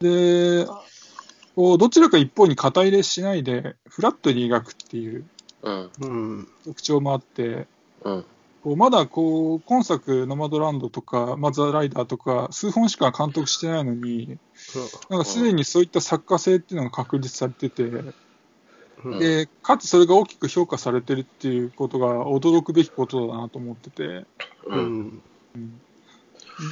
[0.01, 0.67] で、
[1.55, 5.25] こうどちらか一方に肩入れしないで、フラットに描くっていう
[6.65, 7.67] 特徴もあって、
[8.05, 8.25] うん。
[8.65, 14.39] こうまだこう今作、ノマドランドとか、まあ、ザ・ライダーとか、数本しか監督してないのに、
[15.11, 17.83] なんかすでにそういった作家性っていうのが確立されてて、
[19.05, 19.19] うん。
[19.19, 24.27] でかつそれが大きく評価されてるっていうことが驚くべきことだなと思ってて、う。
[24.69, 25.23] うん。
[25.59, 25.81] ん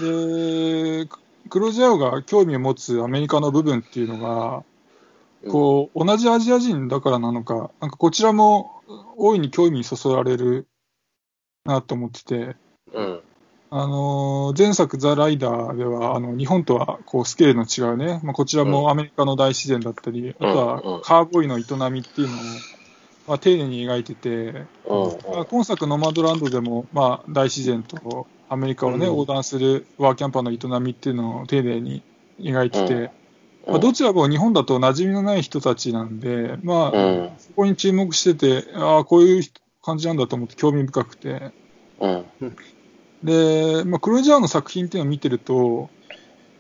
[0.00, 1.11] で、
[1.50, 4.64] クロジャオが興味を持つアメリカの部分っていうのが、
[5.50, 8.81] こう同じアジア人だからなのか、なんかこちらも
[9.18, 10.68] 大いに興味にそそられる
[11.64, 12.57] なと思ってて、
[12.92, 13.20] うん。
[13.75, 22.38] あの前作、ザ・ライダーでは、あの日本とはこうスケールの違うね、まあ、こちらもアメリカの大自然だったり、あとうんはカーボーイの営みっていうのを、
[23.29, 24.64] まあ、丁寧に描いてて、うん。
[25.35, 29.03] まあ、今作、ノマドランドでも、まあ、大自然とアメリカを、ねうん。
[29.05, 32.03] 横断するワーキャンパーの営みっていうのを丁寧に
[32.40, 33.72] 描いてて、うん。
[33.72, 37.31] まあ、どちらも日本だと馴染みのない人たちなんで、まあうん。
[37.38, 39.42] そこに注目してて、ああ、こういう
[39.83, 41.53] 感じなんだと思って興味深くて。
[42.01, 42.25] うん。
[43.23, 45.90] で、まあ、クロエジャーの作品っていうのを見てると、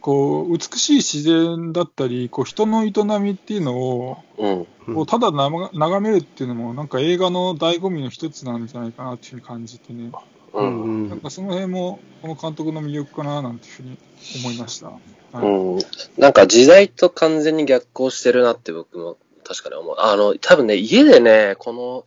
[0.00, 4.66] こう、美しい自然だったり、こう、人の営みっていうのを、うん。
[4.86, 10.10] うんこうただ眺めるっていうのも、なんか映画の醍醐味の一つなんじゃないかなっていうふうに感じてね。
[10.52, 10.60] う。
[10.60, 13.98] うんんなんかその辺も、この監督の魅力かななんていうふうに
[14.44, 14.88] 思いました。
[14.88, 14.98] は
[15.34, 15.78] いうん。
[16.18, 19.96] なんか時代と完全に逆行してるなって僕も確かに思う。
[19.98, 22.04] あの、多分ね、家でね、この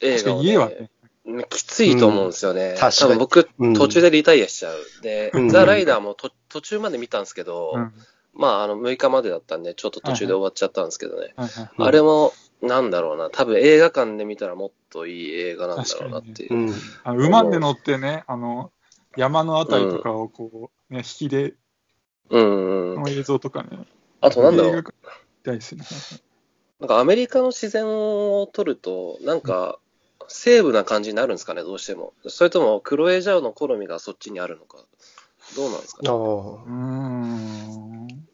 [0.00, 0.90] 映画を、に家はね、
[1.24, 2.74] ね、きついと思うんですよね。
[2.74, 5.02] ん確かに僕、うん途中でリタイアしちゃう。
[5.02, 7.92] で、うんザ・ライダーもと途中まで見たんですけど、うん
[8.32, 11.34] まあ、あの、6日までだったんで、ちょっと途中で終わっちゃったんですけどね。
[11.36, 12.32] はいはいうんあれも、
[12.62, 16.56] なんだろうな、多分映画館で見たらもっといい映画なんだろうなっていうう。
[16.66, 18.70] ん馬で乗ってね、あの、
[19.16, 21.54] 山のあたりとかをこう、ね、引きで、
[22.28, 23.02] うん、うん。
[23.02, 23.70] の映像とかね。
[24.20, 25.84] あとなんだろう映画、館みたいですね。
[26.80, 29.78] なんかアメリカの自然を撮ると、なんか、
[30.32, 32.14] 西部な感じになるんですかね、どうしても。
[32.28, 34.78] それとも、クロエジャオの好みがそっちにあるのか。
[35.56, 36.08] どうなんですかね。
[36.08, 38.28] あうーん。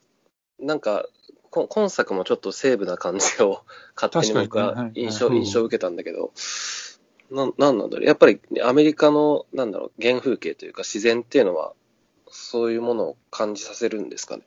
[0.60, 1.06] なんか、
[1.50, 3.62] こ今作もちょっと西部な感じを
[3.94, 6.32] 勝手に僕は印象、はい印象を受けたんだけど、
[7.30, 8.06] な、なんなんだろう。
[8.06, 11.72] やっぱりアメリカの、なんだろう、原風景というか自然っていうのは、
[12.28, 14.42] そういうものを感じさせるんですかね。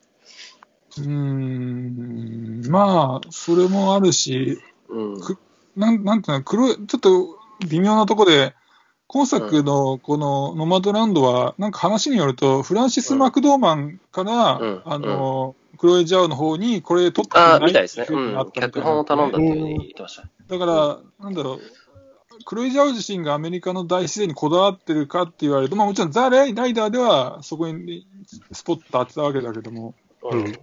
[0.98, 2.62] うーん。
[2.70, 5.20] まあ、それもあるし、うん。
[5.20, 5.36] く
[5.74, 8.54] なんなんていうの、黒い、ちょっと微妙なとこで、
[9.06, 17.30] 今作のこのノマドランドは、なんか話によると、フランシス・マクドーマンから、うんあの、クロエ・ジャオの方に、これ撮って
[17.64, 18.06] みたいですね。
[18.52, 20.28] 脚本を頼んだって言ってました。
[20.48, 21.60] だから、なんだろう、
[22.44, 28.06] クロエ・ジャオ自身がアメリカの大自然にこだわってるかって言われると、まあもちろんザ・ライダーではそこに
[28.52, 30.54] スポット当てたわけだけども、うん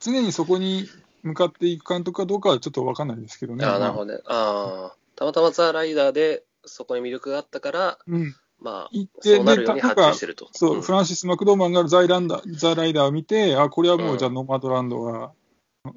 [0.00, 0.88] 常にそこに
[1.22, 3.64] 向かっていく監督かどうかはちょっとわかんないですけどね。
[3.64, 4.18] ああ、なるほどね。
[4.26, 8.34] ああ、たまたまザ・ライダーでそこに魅力があったから、うん。
[8.60, 10.48] まあ、そうなるように発注してると。
[10.52, 15.32] そう、んフランシス・マクドーマンがザイランダーザ・ライダーを見て、あ、これはもう、うんじゃあノマドランドは、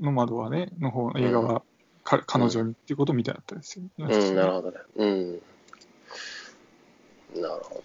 [0.01, 1.61] ノマドはね、の方の映画は、
[2.03, 4.15] か彼女にっていうことみたいだったですよね。
[4.15, 4.77] うん、なるほどね。
[4.95, 5.41] うん。
[7.35, 7.83] なるほど。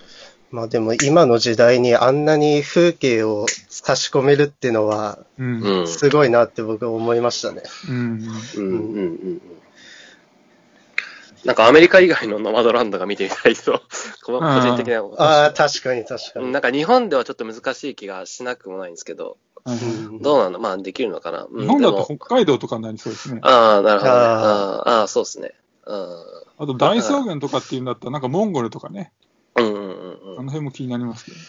[0.51, 5.61] まあでも今の時代にあんなに風景を差し込めるっていうのは、うん。
[5.61, 5.89] うん。
[5.89, 7.63] すごいなって僕は思いましたね。
[7.89, 7.97] うん。
[7.97, 8.23] うんうん
[8.57, 9.43] うんうん。
[11.45, 13.83] なんかアメリカ以外のノマドランドが見てみたいと、
[14.25, 15.03] こ個人的な。
[15.17, 16.53] ああ、確かに確かに。
[16.53, 21.47] なんか日本ではちょっと難しい気がしなくもないんですけど、うんどうなんだまあできるのかな？
[21.51, 23.41] うん日本だと北海道とかになりそうですね。
[23.43, 24.19] ああ、なるほど、ね。
[24.19, 25.55] ああそうですね。
[25.87, 26.25] うん。
[26.59, 29.13] あと大草原とかっていうんだったら、なんかモンゴルとかね、
[29.57, 30.45] うんうんうんあうん。
[30.45, 31.43] の辺も気になりますけどね。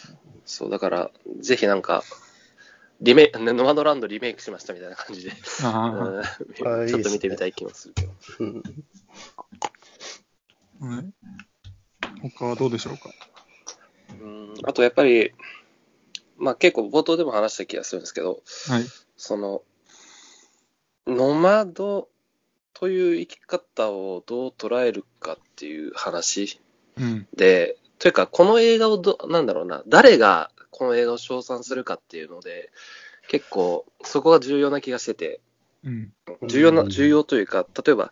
[0.45, 2.03] そう、だから、ぜひなんか、
[3.01, 8.11] リメイク、ねノマドランドリメイクしましたみたいな感じで、ちょっと見てみたい気もするけど。
[10.81, 11.13] はい。
[12.33, 13.11] 他はどうでしょうか？
[14.19, 15.31] うんあとやっぱり、
[16.37, 18.85] まあ結構冒頭でも話した気がするんですけど、はい。
[19.15, 19.61] その、
[21.07, 22.09] ノマド
[22.73, 26.59] という生き方をどう捉えるかっていう話
[26.97, 27.27] うん。
[27.35, 32.71] で、というかこの映画をど、なんだろうな、誰がこの映画を称賛するかっていうので、
[33.27, 35.41] 結構そこが重要な気がしてて、うん。
[35.83, 36.89] 重要な、うん。
[36.89, 38.11] 重要というか、例えば、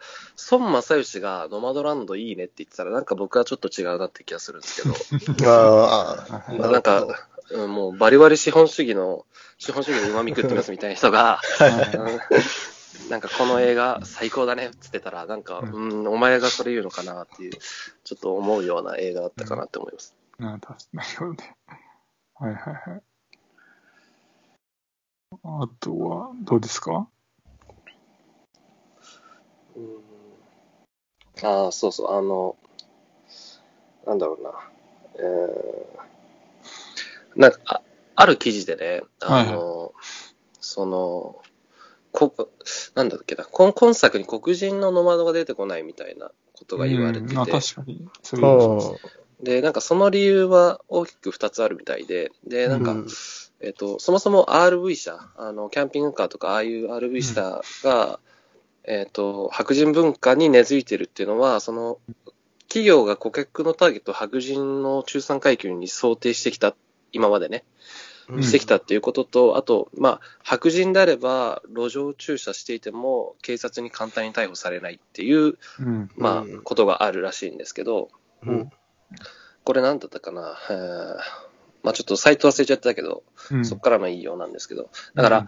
[0.52, 7.04] 孫正義がノマドランドいいねって言ってたら、なんか僕はちょっと違うなって気がするんですけど、 ああ、なんか、
[7.52, 9.26] うんもうバリバリ資本主義の、
[9.58, 11.42] 資本主義で旨味食ってますみたいな人が、
[13.10, 17.52] なんかこの映画最高だねって言ってたら、なんか、ううん、お前がそれ言うのかなっていう、
[18.04, 20.16] ちょっと思うような映画だったかなって思います。
[20.38, 21.56] なたなるほどね。
[22.36, 23.02] はいはいはい。
[25.44, 27.08] あとは、どうですか？
[29.80, 31.48] うん。
[31.48, 32.56] ああ、そうそう、あの、
[34.06, 34.52] なんだろうな。
[35.16, 37.82] えー、なんかあ、
[38.16, 39.94] ある記事でね、あの、
[40.60, 41.42] その、
[42.12, 42.50] こ
[42.96, 43.46] なんだっけな。
[43.46, 48.48] 今、今作に黒人のノマドが出てこないみたいなことが言われてて、うんまあ確かに、そういう
[49.42, 53.08] うで、なんかその理由は大きく2つあるみたいで、で、なんか、うん。
[53.62, 58.20] えっと、そもそも RV 車、あの、キャンピングカーとか、ああいう RV 車が、
[58.84, 62.00] えっと、白人文化に根付いてるっていうのは、その、
[62.68, 66.76] 企業が顧客のターゲットを白人の中産階級に想定してきた、
[67.12, 67.64] 今までね、
[68.30, 76.12] うんしてきたっていうことと、あと、まあ、白人であれば、路上駐車していても、警察に簡単に逮捕されないっていう、うん。
[76.16, 78.10] まあうん、ことがあるらしいんですけど、
[78.46, 78.70] ん。
[79.64, 81.18] これなんだったかな、えー
[81.82, 85.48] まあちょっとサイト忘れちゃったけど、うんそこからの引用なんですけど、だから、うん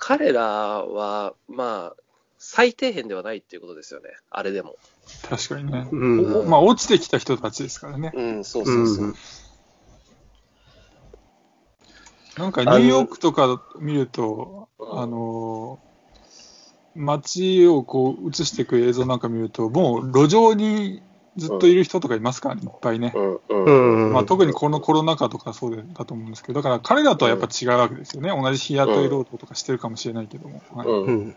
[0.00, 1.96] 彼らは、まあ、
[2.42, 4.76] 最底辺ではないっていうことですよね、あれでも。
[5.28, 5.86] 確かにね。
[5.92, 8.12] うんおまあ、落ちてきた人たちですからね。
[8.14, 9.04] うん、そうそうそう。
[9.04, 9.14] うん
[12.38, 15.90] なんかニューヨークとか見ると、うんあのー
[16.96, 21.02] 街をこう映していく映像なんか見ると、もう路上に
[21.36, 23.12] ずっといる人とかいますからね、いっぱいね。
[23.14, 23.70] うん、うう
[24.06, 24.10] ん。
[24.10, 24.12] ん。
[24.12, 28.30] まあ、特にこのコロナ禍とかそうでだと思うんですけど、だから彼らとはやっぱ違うわけですよね。
[28.30, 30.62] 同じ日雇い労働とかしてるかもしれないけども。
[30.74, 31.36] はいうんうん。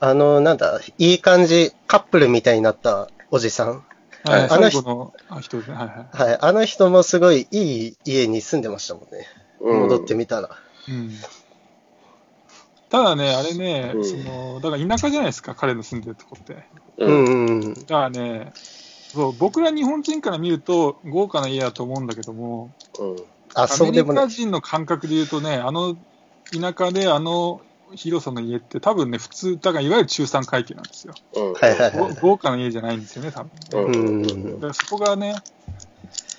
[0.00, 3.84] あの、なんだ、いい感じ、カップルみたいになったおじさん。
[4.24, 5.76] はい、あの人のあ人ですね。
[5.76, 6.30] はいはい。
[6.30, 6.38] はい。
[6.40, 9.26] あの人もすごいいい家に住んでましたもんね。
[9.60, 10.50] うん戻ってみたら。
[10.88, 11.10] うん
[12.90, 16.64] ただね、あれね、うんその、だから田舎じゃないですか、彼の住んでるとこって。
[16.98, 17.24] ううん。
[17.24, 17.74] んうん。
[17.74, 23.16] だからね、そう僕ら日本人から見ると豪華な家だと思うんだけども、うん。
[23.54, 24.04] あ、アメリ。
[24.04, 25.96] カ人の感覚で言うとね、あの
[26.52, 27.60] 田舎であの
[27.94, 31.14] 広さの家って多分ね、普通、だからいわゆる中産階級なんですよ。
[31.34, 31.52] うん。
[31.54, 33.58] はいはいご豪華な家じゃないんですよね、多分ね。
[33.72, 34.22] うん。
[34.22, 35.34] うんだからそこがね、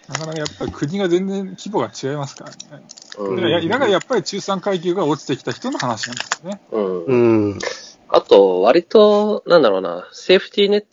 [0.07, 2.83] なかなかやっぱり国が全然規模が違いますからね。
[3.17, 3.41] うんだ
[3.77, 6.61] からやっぱり中産階級が落ちてきた人の話なんですよね。
[6.71, 7.15] うんう
[7.55, 7.59] ん。
[8.07, 10.85] あと、割と、なんだろうな、セーフティーネッ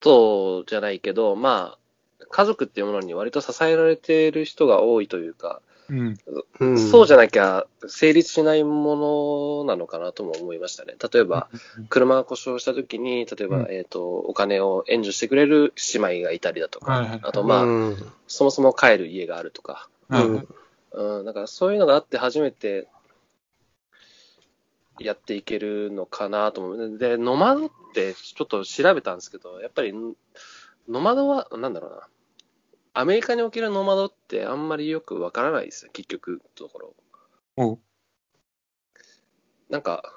[0.00, 6.16] トじゃないけど、まあ、家族っていうものに割と支えられている人が多いというか、うん。
[6.60, 6.78] うん。
[6.78, 10.94] そうじゃなきゃ成立しないものなのかなとも思いましたね。
[11.12, 11.48] 例えば、
[11.88, 20.48] 車が故障した時に、例えば、うんえっ、と、お金を援助してくれる姉妹がいたりだとか、はいはいあと、まあ、うんそもそも帰る家があるとか、はいうん
[20.92, 22.88] うん、だからそういうのがあって初めて
[24.98, 26.98] やっていけるのかなと思う。
[26.98, 29.92] で、ノマドってちょっと調べたんですけど、やっぱり
[30.88, 32.08] ノマドは、なんだろうな。
[32.96, 36.94] アメリカにおけるノマドってあんまりよくわからないですよ、結局のところ。
[37.56, 37.78] おう。
[39.68, 40.12] なんか、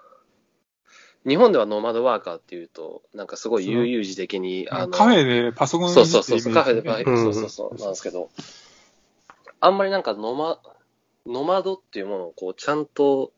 [1.27, 7.33] 日本ではノマドワーカーっていうと、なんかすごい悠々自適に、あの、カフェでパソコンそうそうそうカフェでバイイメージうん。
[7.33, 8.29] そうそうそう、なんですけど、
[9.59, 10.59] あんまりなんかノマ、
[11.25, 13.31] ノマドっていうものをこう、ちゃんと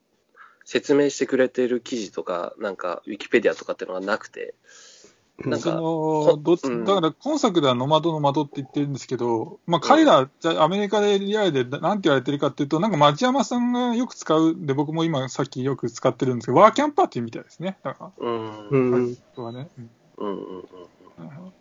[0.65, 4.54] 説明してくれている記事とか、なんか、ウィキペディアとかっていうのがなくて、
[5.45, 6.86] なんか、そのこどうん。
[6.86, 17.78] だから今作ではノマドノマドって言ってるんですけど、まあ、彼ら、じゃあアメリカでリアルでなんて言われてるかっていうと、なんか町山さんがよく使う、で、僕も今さっきよく使ってるんですけど、ワーキャンパーっていうみたいですね。
[17.84, 18.67] だかうん。
[18.69, 18.93] ううん。
[18.93, 19.17] うん。
[20.17, 20.60] うん。
[20.60, 21.54] うん。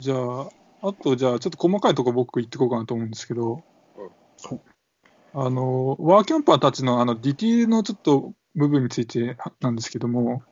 [0.00, 0.48] じゃあ、
[0.82, 3.10] あと、じゃあ、ちょっと細かいとこ僕言ってこうかなと思うん。
[3.10, 3.62] ですけど、
[5.32, 10.42] あの、ワーキャンパーたちのあのディティールのちょっと部分についてなんですけども、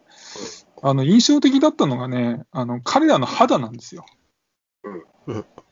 [0.83, 4.05] あの、印象的だったのがね、あの、彼らの肌なんですよ。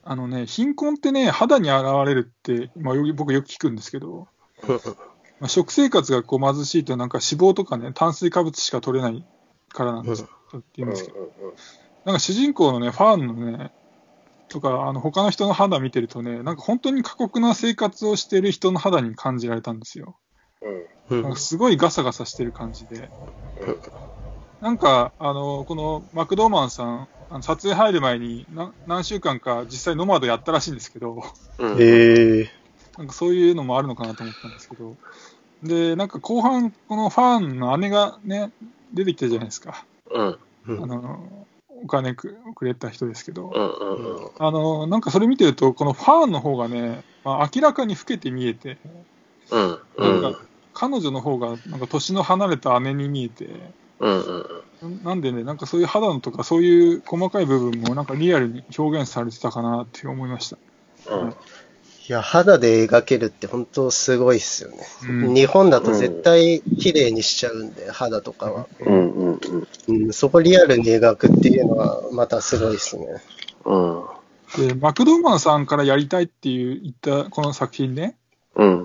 [0.05, 4.29] あのね、貧困ってね、肌に現れるって、まあ、僕よく聞くんですけど、
[5.40, 9.25] まあ、食生活がこう貧しいと、なんか脂肪とかね、炭水化物しか取れない
[9.71, 11.19] からなんですよって言うんですけど、
[12.05, 13.73] なんか主人公のね、ファンのね、
[14.49, 20.16] とか、あの他の人の肌見てるとね、なんか本当に過酷な生活をしてる人の肌に感じられたんですよ。
[20.62, 23.11] うんうんなんかすごいガサガサしてる感じで。
[24.61, 31.23] なんか、あの、このマクドーマンさん、あの撮影入る前にな何週間か実際ノマドやったらしいんですけど、
[31.59, 31.81] うん。
[31.81, 32.51] へえ。
[32.99, 34.96] なんかそういうのもあるのかなと思ったんですけど、
[35.62, 38.53] で、なんか後半、このファンの姉がね、
[38.92, 39.85] 出てきたじゃないですか。
[40.12, 40.38] うん。
[40.68, 44.31] うあんの、お金くくれた人ですけど、うんうんうん。
[44.38, 48.79] あの、なんかそれ見てると、このファンの方がね、まあ、明らかに老けて見えて、
[49.51, 50.40] うんうなんんか
[50.75, 53.49] 彼女の方がなんか年の離れた姉に見えて、
[53.99, 60.57] うんうんなんでね、なんかそういう肌のとかそういう細かい部分もなんかリアルに表現されてたかなって思いました。
[61.15, 61.31] うん。
[61.31, 64.79] いや、肌で描けるって本当すごいっすよね。
[65.09, 68.67] うん日本だと絶対綺麗にしちゃうんで、肌とかは。
[68.81, 69.69] うんうんうん。
[69.87, 73.07] うん、そこリアルに描くっていうのはまたすごいっすね。
[73.65, 74.05] うん。
[74.57, 78.20] で、マクドーマンさんからやりたいっていう言ったこの作品ね、うん。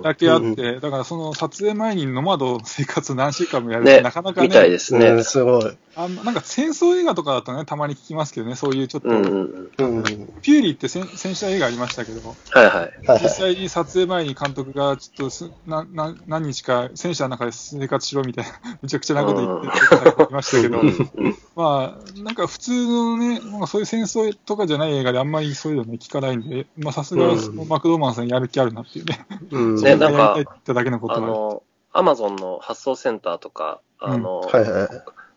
[0.02, 5.24] だけあっうんて、だからその撮影前にノマド生活何週間もやるっねてなかなかね、みたいですねうん、。
[5.24, 5.76] すごい。
[5.98, 9.96] あのなんか戦争映画とかだとね、たまに聞きますけどね、そういうちょっと、うんうんうん。
[9.96, 10.04] うん。
[10.42, 12.74] ピューリーって戦戦車映画ありましたけど、はいはい。
[12.74, 13.22] はいはい。
[13.22, 18.50] 実際に撮影前に監督がちょっとすなな何日か戦車の中で生活しろみたいな、
[18.82, 27.26] めちゃくちゃなこと言ってた人いましたけどう、んうんまあ、なんか普通のね、なんかそういう戦争とかじゃない映画であんまりそういうのね、聞かないんで、まあさすが
[27.66, 29.74] マクドーマンさんやる気あるなっていうね、うん。
[29.76, 31.18] ねなんかやりたいって言っただけのことは。
[31.18, 31.62] あの、
[31.94, 34.88] アマゾンの発送センターとか、あの、はいはい。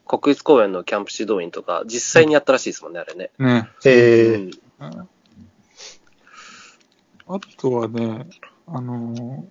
[0.09, 3.29] 国立公園のキャンプ指導員とか、実際にやったらしいですもんね、あれね。
[3.37, 3.69] ね。
[3.85, 5.09] えうんうん
[7.31, 8.25] あとはね、
[8.65, 9.43] あのー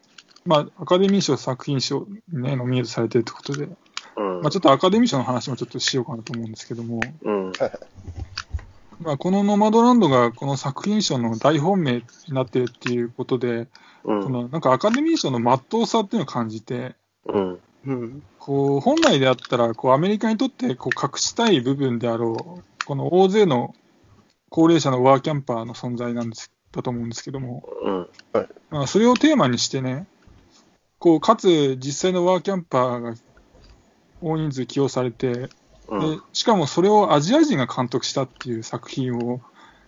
[0.44, 3.68] まあ、アカデミー賞作品賞にね、ノミネートされてるってことで、
[4.16, 7.53] うんまあ、ちょっとアカデミー賞の話もちょっとしようかなと思うんですけども、うん。
[9.01, 13.68] まあ、このノマドランドがこの作品賞の大本命になってるっていうことで、
[14.03, 17.61] うんそのなんかアカデミー賞の真っ当さっていうのを感じて、うん。
[17.88, 18.22] うん。
[18.38, 23.74] こう本来であったらこうアメリカにとってこう隠したい部分であろう、この大勢の
[24.51, 28.09] 高齢者のワーキャンパーの存在なんですだと思うんですけども、うん。
[28.70, 30.07] まあ、それをテーマにしてね、
[30.98, 33.14] こうかつ実際のワーキャンパーが
[34.20, 35.48] 大人数起用されて、
[35.88, 36.18] うん。
[36.18, 39.40] でしかもそれをアジア人が監督したっていう作品を、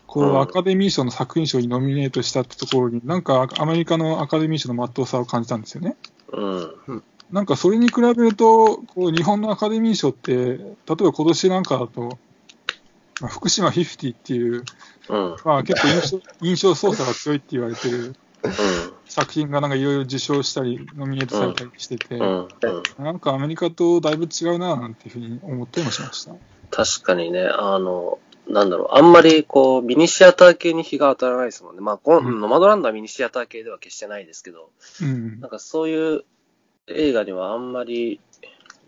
[0.06, 5.96] こうアカデミー賞の作品賞にノミネートしたってところに、なんかアメリカのアカデミー賞の真っ当さを感じたんですよね。
[6.32, 7.02] うん。
[7.32, 12.18] なんかそれに比べると、こう日本のアカデミー賞って、例えば今年なんかだと、
[13.20, 14.64] まあ福島50っていう、
[15.08, 15.36] うん。
[15.44, 17.98] まあ、結構印象 印象操作が強いって言われてる
[18.42, 18.54] うん。
[19.06, 22.48] 作品がなんかいろいろ受賞したり、ノミネートされたりしてて、うん。
[22.98, 26.32] なんかアメリカとだいぶ違うななんていうふうに思ったりもしました。
[26.70, 31.80] 確かにね、あの、なんだろう、あんまりこう、ミニシアター系に日が当たらないですもんね。
[31.80, 34.70] まあ、こうんノマドランドはミニシアター系では決してないですけど、
[35.02, 36.24] うんなんかそういう
[36.94, 38.20] 映画にはあんまり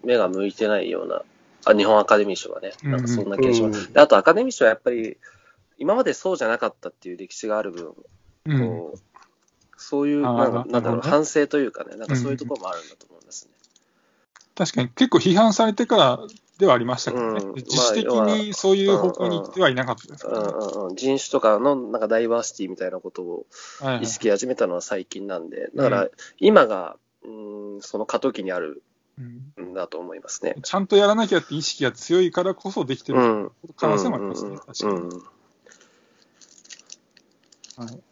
[0.04, 1.22] 目が向いてないような、
[1.64, 3.86] あ、日本アカデミー賞はね、なんかそんな気がします。
[3.86, 5.16] うんであとアカデミー賞はやっぱり、
[5.78, 7.94] 今までそうじゃなかったっていう歴史がある分、
[8.46, 8.68] うん。
[8.68, 8.98] こう、
[9.76, 13.52] そういう、なんかなんだろう、反省というかね、なんかそういうところもあるんだと思いますね。
[14.54, 16.20] 確かに結構批判されてから
[16.58, 17.54] ではありましたけどね、うん。
[17.54, 20.30] 自主的にそういう方向に行ってはいなかったですか。
[20.30, 23.46] うんうんうん、人種とかのなんかダイバーシティみたいなことを
[23.80, 24.02] はいはい。
[24.04, 26.08] 意識始めたのは最近なんで、だから
[26.38, 28.82] 今が、うん、その過渡期にある
[29.18, 29.22] う
[29.62, 30.56] んんだと思いますね。
[30.62, 33.52] ちゃんとやらなきゃって意識が強いからこそできてるうん。
[33.76, 34.92] 可能性もありますね、うん確かに。
[34.92, 35.08] うん
[37.74, 38.02] はい。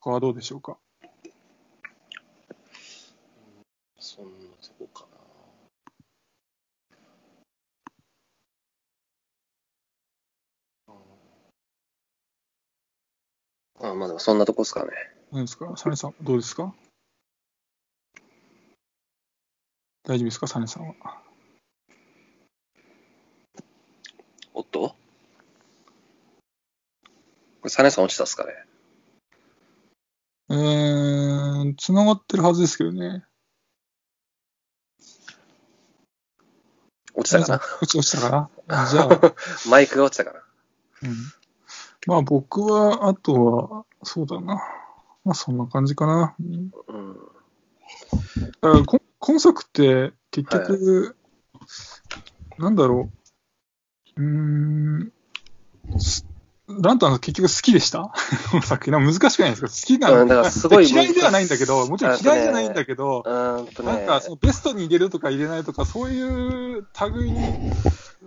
[0.00, 0.76] 他はどうでしょうか？
[3.98, 5.06] そんなとこか
[13.80, 13.90] な。
[13.90, 14.90] あまあでもそんなとこですかね。
[15.32, 15.72] 何ですか？
[15.76, 16.74] サネさん、どうですか？
[20.04, 20.46] 大丈夫ですか？
[20.46, 20.94] サネさんは。
[24.54, 24.80] おっと？
[24.80, 24.94] こ
[27.64, 28.52] れ、サネさん落ちたっすかね？
[30.50, 33.24] えー、繋がってるはずですけどね。
[37.14, 37.60] 落ちたかな？
[37.82, 38.86] 落ち落ちたかな？
[38.86, 39.34] じゃあ、
[39.68, 40.42] マイクが落ちたかな？
[41.02, 41.16] うん。
[42.06, 44.54] まあ僕は、あとは、そうだな。
[45.24, 46.34] まあそんな感じかな。
[46.40, 47.14] うんうん。
[48.62, 51.16] だからこ今作って結局、
[52.58, 53.10] なんだろ
[54.16, 54.22] う。
[54.22, 54.28] うー
[55.04, 55.12] ん。
[55.98, 56.26] す
[56.68, 57.98] ランタン結局好きでした？
[58.50, 58.98] この作品。
[58.98, 59.68] 難しくないですか？
[59.68, 63.84] 好きなの、うんだからすごい嫌いではないんだけど、もちろん嫌いじゃないんだけど、ね。
[63.84, 67.70] なんかそのベストに入れるとか入れないとか、そういう類に、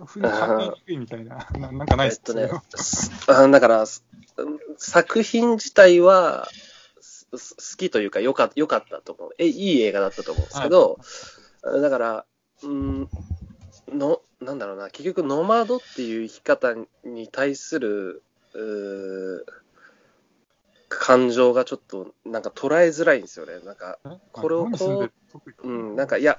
[0.06, 1.48] ふうに考えにくいみたいな。
[1.58, 4.04] ななんかないですえっとねだから、す
[4.78, 6.48] 作品自体は、
[7.38, 9.30] 好きというか、よかよかったと思う。
[9.38, 10.98] え、いい映画だったと思うんですけど、
[11.62, 12.26] だから、
[12.62, 13.08] うん、
[13.88, 16.74] の、なんだろうな、結局、ノマドっていう生き方
[17.04, 18.22] に対する、
[18.54, 19.44] うー
[20.96, 23.58] 感情がちょっと、なんか捉えづらいんですよね。
[23.64, 23.98] なんか、
[24.32, 25.12] これをこう
[25.62, 26.38] うん、なんか、いや、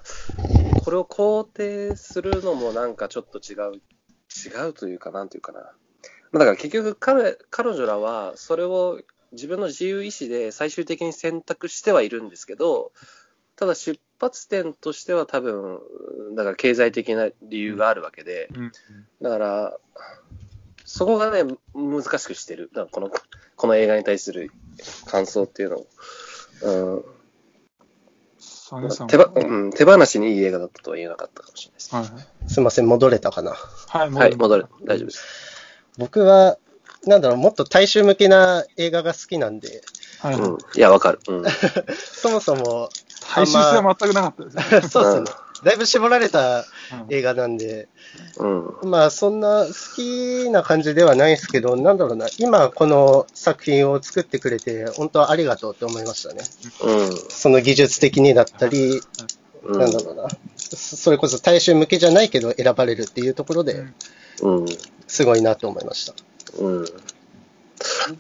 [0.84, 5.72] これを肯定するのもなんかちょっと違う、違うというか、なんというかな。
[6.32, 9.00] まあだから結局彼、彼女らはそれを
[9.32, 12.92] 自分の自由意志で最終的に選択してはいるんですけど、
[13.56, 15.80] ただ出発点としては多分、
[16.36, 18.72] だから経済的な理由があるわけで、うん
[19.22, 19.78] だから、
[20.86, 22.70] そこがね、難しくしてる。
[22.74, 23.12] だからこの、
[23.56, 24.52] この映画に対する
[25.08, 25.88] 感想っていうのを。
[26.64, 27.06] うん
[29.08, 31.96] 手ば、うん、手放しにいい映画だったとは言えなかったかもしれないです。
[31.96, 32.50] はい。
[32.52, 33.52] すいません、戻れたかな？
[33.52, 34.66] はい、はい、戻る。
[34.84, 35.24] 大丈夫です。
[36.00, 36.58] 僕は、
[37.06, 39.82] なんだろう、もっと大衆向けな映画が好きなんで、
[40.20, 40.36] はい。
[40.36, 40.58] うん。
[40.76, 41.20] いや、わかる。
[41.28, 41.43] うん。
[41.95, 42.89] そもそも、
[43.36, 44.82] 大衆性は全くなかったですね。
[44.89, 45.45] そうですね。
[45.64, 46.66] だいぶ絞られたうん
[47.10, 47.88] 映画なんで、
[48.38, 48.89] うん。
[48.89, 56.43] まあそんな好きな感じではないですけど、なんだろうな、今この作品を作ってくれて、本当ありがとうって思いましたね。
[57.30, 59.01] その技術的にだったり、
[59.64, 59.80] うん。
[59.80, 60.28] なんだろうな、
[60.58, 63.86] そそれこそ大衆向けじゃないけど選ばれるっていうところで、
[64.41, 64.66] うん。
[65.08, 66.14] すごいなと思いました。
[66.60, 66.86] うん。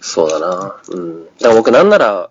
[0.01, 0.81] そうだな。
[0.89, 1.25] うん。
[1.25, 2.29] だから僕なんなら、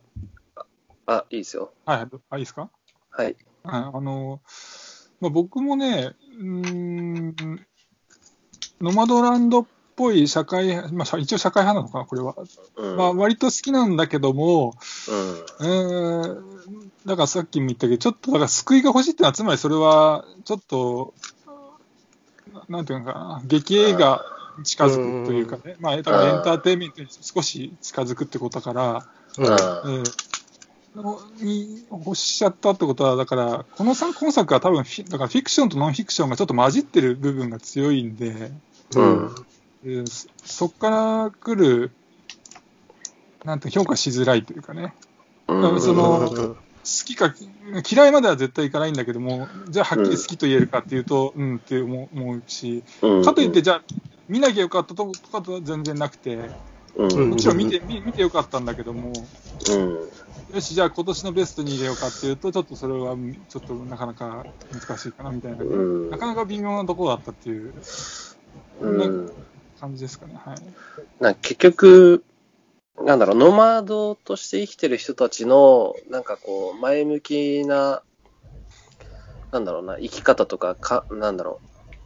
[0.56, 0.66] あ、
[1.06, 1.72] あいいですよ。
[1.84, 2.70] はい、あ、いいですか？
[3.10, 3.36] はい。
[3.62, 4.40] はい、あの、
[5.20, 7.34] まあ、僕もね、うーん、
[8.80, 12.34] ノマドランドっぽい社会、まあ、社一応社会派なのかな、これは。
[12.76, 12.96] うん。
[12.96, 14.74] まあ、割と好きなんだけども、
[15.08, 15.40] うん。
[15.40, 21.14] うーん、だからさっきも言ったけど、ちょっと、だから救いが欲しいってのは、つまりそれは、ちょっと、
[22.52, 29.06] ななんていうのかな、劇映画に近づくというかね、まあ、だからエンターテインメントに少し近づくってことだから、
[29.38, 30.04] うん。
[31.44, 38.52] に欲しちゃったってことは、だから、この作今作は多分フィ、だからフィクションとノンフィクションがちょっと混じってる部分が強いんで、
[38.94, 39.34] うん。
[39.84, 41.90] えーそそこから来る、
[43.44, 44.94] なんて評価しづらいというかね、
[45.48, 45.80] うん。
[45.80, 47.34] そのうん好きか、
[47.90, 53.82] 嫌いまでは絶対いかないんだけども、じゃあはっきり好きと言えるかっていうと、うん、って思うし、うん、かといって、じゃあ、
[54.28, 56.50] 見なきゃよかったととかとは全然なくて、
[56.96, 57.30] うん。
[57.30, 59.12] もちろん見て見見てよかったんだけども、
[59.68, 60.54] うん。
[60.54, 63.16] よし、じゃあ今年のベストに入れようかっていうと、ちょっとそれは
[63.48, 67.74] ちょっとなかなか難しいかなみたいな、うんなかなか微妙なところだったっていう
[68.80, 69.32] うん。
[69.80, 70.34] 感じですかね。
[70.34, 70.56] はい。
[71.20, 72.24] な結局、
[73.02, 78.02] なんだろう、ノマドとして生きてる人たちの、なんかこう、前向きな、
[79.50, 81.60] なんだろうな、生き方とか、か、なんだろ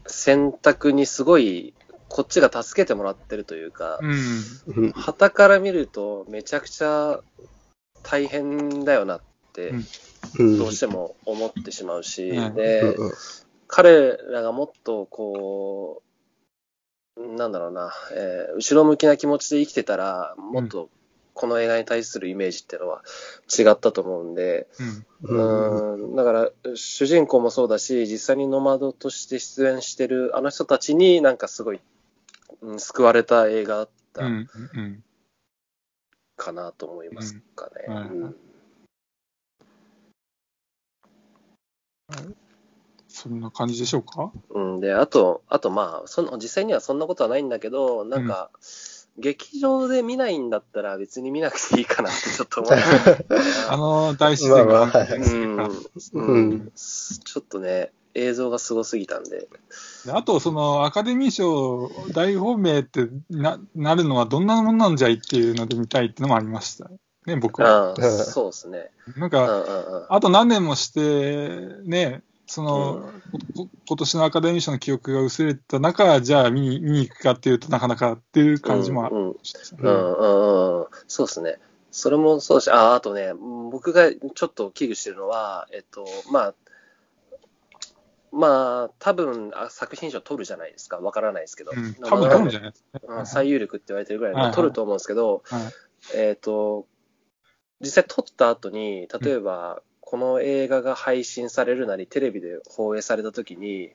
[0.07, 1.75] う、選択にすごい、
[2.09, 4.85] こっちが助けてもらってるというか、うん。
[4.85, 7.21] うん旗から見るとめちゃくちゃ
[8.03, 9.21] 大変だよなっ
[9.53, 13.13] て、うんどうしても思ってしまうし、うんで、うん
[13.71, 16.03] 彼らがもっとこ
[17.17, 20.89] う、なんだろうな、えー後ろ向きな気持ちで生きてたら、もっと
[21.39, 23.03] この映画に対するイメージっていうのは
[23.57, 24.67] 違ったと思うんで、
[25.23, 25.95] うん。
[26.01, 31.81] うん、だから主人公もそうだし、実際にノマドとして出演してるあの人たちになんかすごい、
[32.61, 34.49] うん救われた映画だったうん。
[34.75, 35.05] うん。
[36.37, 37.85] かなと思いますかね。
[37.89, 38.37] うんはいうん
[43.11, 44.31] そんな感じでしょうか？
[44.51, 48.51] うん、で、あと、あとまあ、その、実際にはそんなことはないんだけど、なんか、
[49.19, 52.73] 劇場で見ないんだったら別に見なくていいかなってちょっと思う。
[53.69, 55.73] あの、大自然があるんですうんかう
[56.13, 59.49] うんん、ちょっとね、映像がすごすぎたんで。
[60.05, 66.91] であと、そのアカデミー賞大本命ってななるのはどんなもんなんじゃいっていうので見たいっていうのもありました
[67.27, 67.91] ね、僕は。
[67.91, 68.91] うん、そうですね。
[69.17, 70.07] なんか、うんうんうん。
[70.09, 73.11] あと何年もして、ね、その、
[73.57, 81.59] こ今年のアカデミー賞の記憶が薄れた中、じゃあ見に見に行くかっていうとなかなかっていう感じもある、うんうんうんうん、そうですね。
[81.91, 86.55] それもそうだし、あ、あとね、僕がちょっと危惧してるのは、えっと、まあ、
[88.33, 94.55] まあ、多分あ作品賞取るじゃないですか、わからないですけど、うん、多分取るんじゃないですか、うん最有力って言われてるぐらいで、はいはい。
[94.55, 95.63] 取ると思うんですけど、はい
[96.15, 96.87] えっ、と、
[97.81, 103.91] 実際撮った後に、例えば、この映画が配信されるなり、テレビで放映された時に、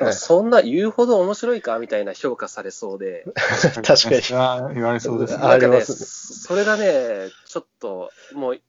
[0.00, 0.06] うん。
[0.06, 0.14] はい。
[0.14, 3.24] そんな言うほど面白いかみたいな評価されそうで、
[3.82, 4.22] 確かに。
[4.34, 5.40] あ言われそうですね。
[5.42, 8.60] あなんかね、りますそれがね、ちょっと、もう、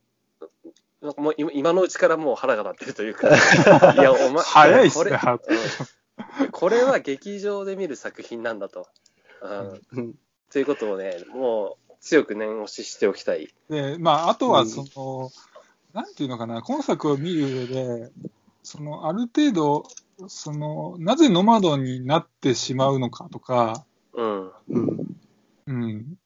[1.01, 3.29] なんかもう今今のうちからもう腹が立ってるというか、
[3.93, 5.19] いや、お前、早いっすね
[6.51, 8.87] これ、は劇場で見る作品なんだと。
[9.41, 9.81] うん。
[9.93, 10.15] うん。
[10.51, 13.53] ということをね、もう強く念押ししておきたい。
[13.69, 15.31] で、まあ、あとは、その、
[15.93, 18.11] なんていうのかな、今作を見る上で、
[18.63, 19.83] その、ある程度、
[20.27, 24.51] その、なぜノマドになってしまうのかとか、うん。
[24.69, 25.17] うん。
[25.67, 26.17] うん、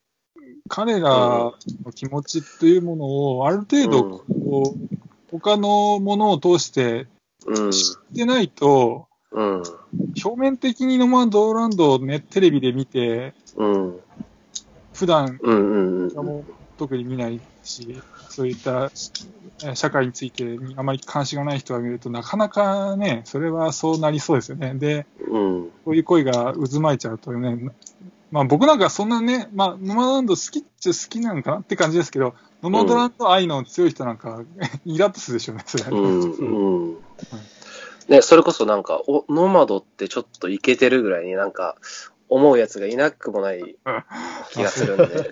[0.68, 1.54] 彼らの
[1.94, 4.98] 気持ちっていうものを、ある程度、こう、
[5.32, 7.08] 他のものを通して。
[7.44, 9.64] 知ってないと、うん。
[10.24, 14.00] 表面的にノマドーランドをね、テレビで見て、うん。
[14.94, 16.08] 普段うん。
[16.14, 16.46] も
[16.78, 18.00] 特に見ないし、
[18.30, 18.92] そういった
[19.74, 24.76] 社会についてあまり関心がない人が見ると、なかなかね、それはそうなりそうですよね。
[24.76, 25.70] で、うん。
[25.84, 27.72] こういう声が渦巻いちゃうとね、
[28.32, 34.42] まあ僕なんかそんなね、まあノマドランド好きっちゃ好きなのかなって感じですけど、ノマドランド愛の強い人なんか、
[34.86, 35.84] イラッとするでしょうね、それ。
[35.84, 36.32] うん。
[36.32, 36.98] うん。
[38.08, 41.76] ね、それこそなんか、お、ノマドってちょっとイケてるぐらいになんか、
[42.30, 43.76] 思うやつがいなくもない
[44.52, 45.30] 気がするんで、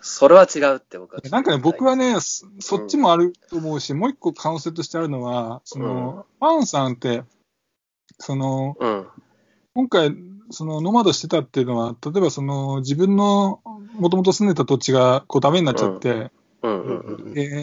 [0.00, 1.20] それは違うって僕は。
[1.30, 7.24] なんかね、僕はね、そそっちもあると思うし、もう一個可能性としてあるのは、その、ファンさんって、
[8.18, 9.06] その、うん。
[9.80, 10.14] 今回、
[10.50, 13.62] そのノマドしてたっていうのは、例えばその自分の
[13.94, 16.30] もともと住んでた土地がこうダメになっちゃって、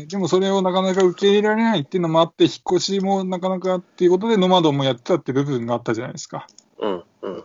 [0.10, 6.48] でもそれをなかなか受け入れられないっていうのもあって、引っ越しもなかなかっていうことでノマドもやってたっていう部分があったじゃないですか。
[6.80, 7.04] うん。
[7.22, 7.44] うん。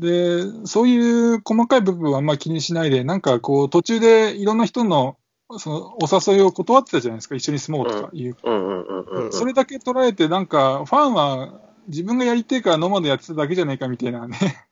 [0.00, 2.26] で、そういう細かい部分はあん。
[2.26, 3.20] まり気にしないで、なん。
[3.20, 4.58] かこう途中でいろん。
[4.58, 5.16] な人の
[5.58, 8.36] そのお誘いを断ってたじゃないですか、一緒に住もうとかいう。
[9.30, 10.46] それだけ捉えて、なん。
[10.46, 14.66] かファンは自分がやりてえからノマドやってただけじゃないかみたいなね。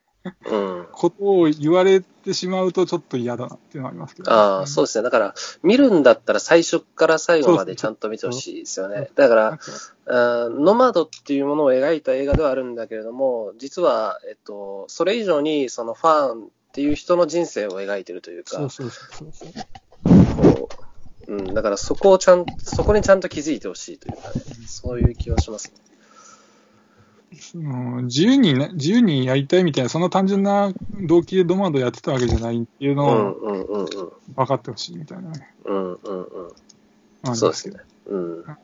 [0.47, 0.87] うん。
[0.93, 5.05] ことを言われてしまうとちょっと嫌だなっていうのはありますけど、ああ、そうですね。
[5.05, 9.11] だから、見るんだったら最初から最後までちゃんと見てほしいですよね。
[9.15, 9.59] だから、
[10.07, 19.49] あーノマドっていうものを描いた映画ではあるんだけれども、実は、えっと、それ以上にそのファンっていう人の人生を描いてるというか、そうそうそうそう。
[20.55, 20.69] こ
[21.29, 25.73] う、うん、だからそこをちゃん、そこにちゃんと気づいてほしいというかね、そういう気はします。
[27.55, 27.59] う
[28.03, 30.71] ん自由にね、自由にやりたいみたいな、そんな単純な
[31.07, 33.87] 動機でドマドやってたわけじゃないっていううのをんうんうんうん。
[34.35, 35.55] 分かってほしいみたいなね。
[35.65, 35.97] うんうんう
[36.49, 36.53] ん。
[37.23, 37.81] まあそうですね。
[38.07, 38.43] うん。
[38.43, 38.59] は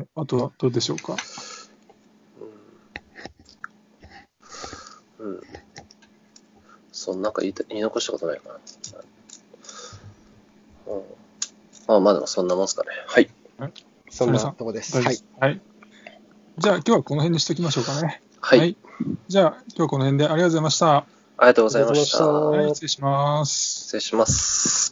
[0.00, 0.06] い。
[0.14, 1.16] あとはどうでしょうか？
[5.18, 5.40] うん。
[6.92, 8.54] そんなんか言いた言い残したことないかな。
[10.86, 11.02] うん。
[11.88, 12.90] あまあでもそんなもんすかね。
[13.06, 13.28] はい。
[14.10, 14.98] そんなとこです。
[15.00, 15.60] はいはい。
[16.58, 18.22] じゃあ今日はこの辺にしときましょうかね。
[18.40, 18.76] はい。
[19.28, 20.96] じゃあ今日はこの辺でありがとうございました。
[20.96, 21.06] あ
[21.40, 22.18] りがとうございました。
[22.18, 23.80] ありがとうございましたはい、失礼します。
[23.84, 24.91] 失礼します。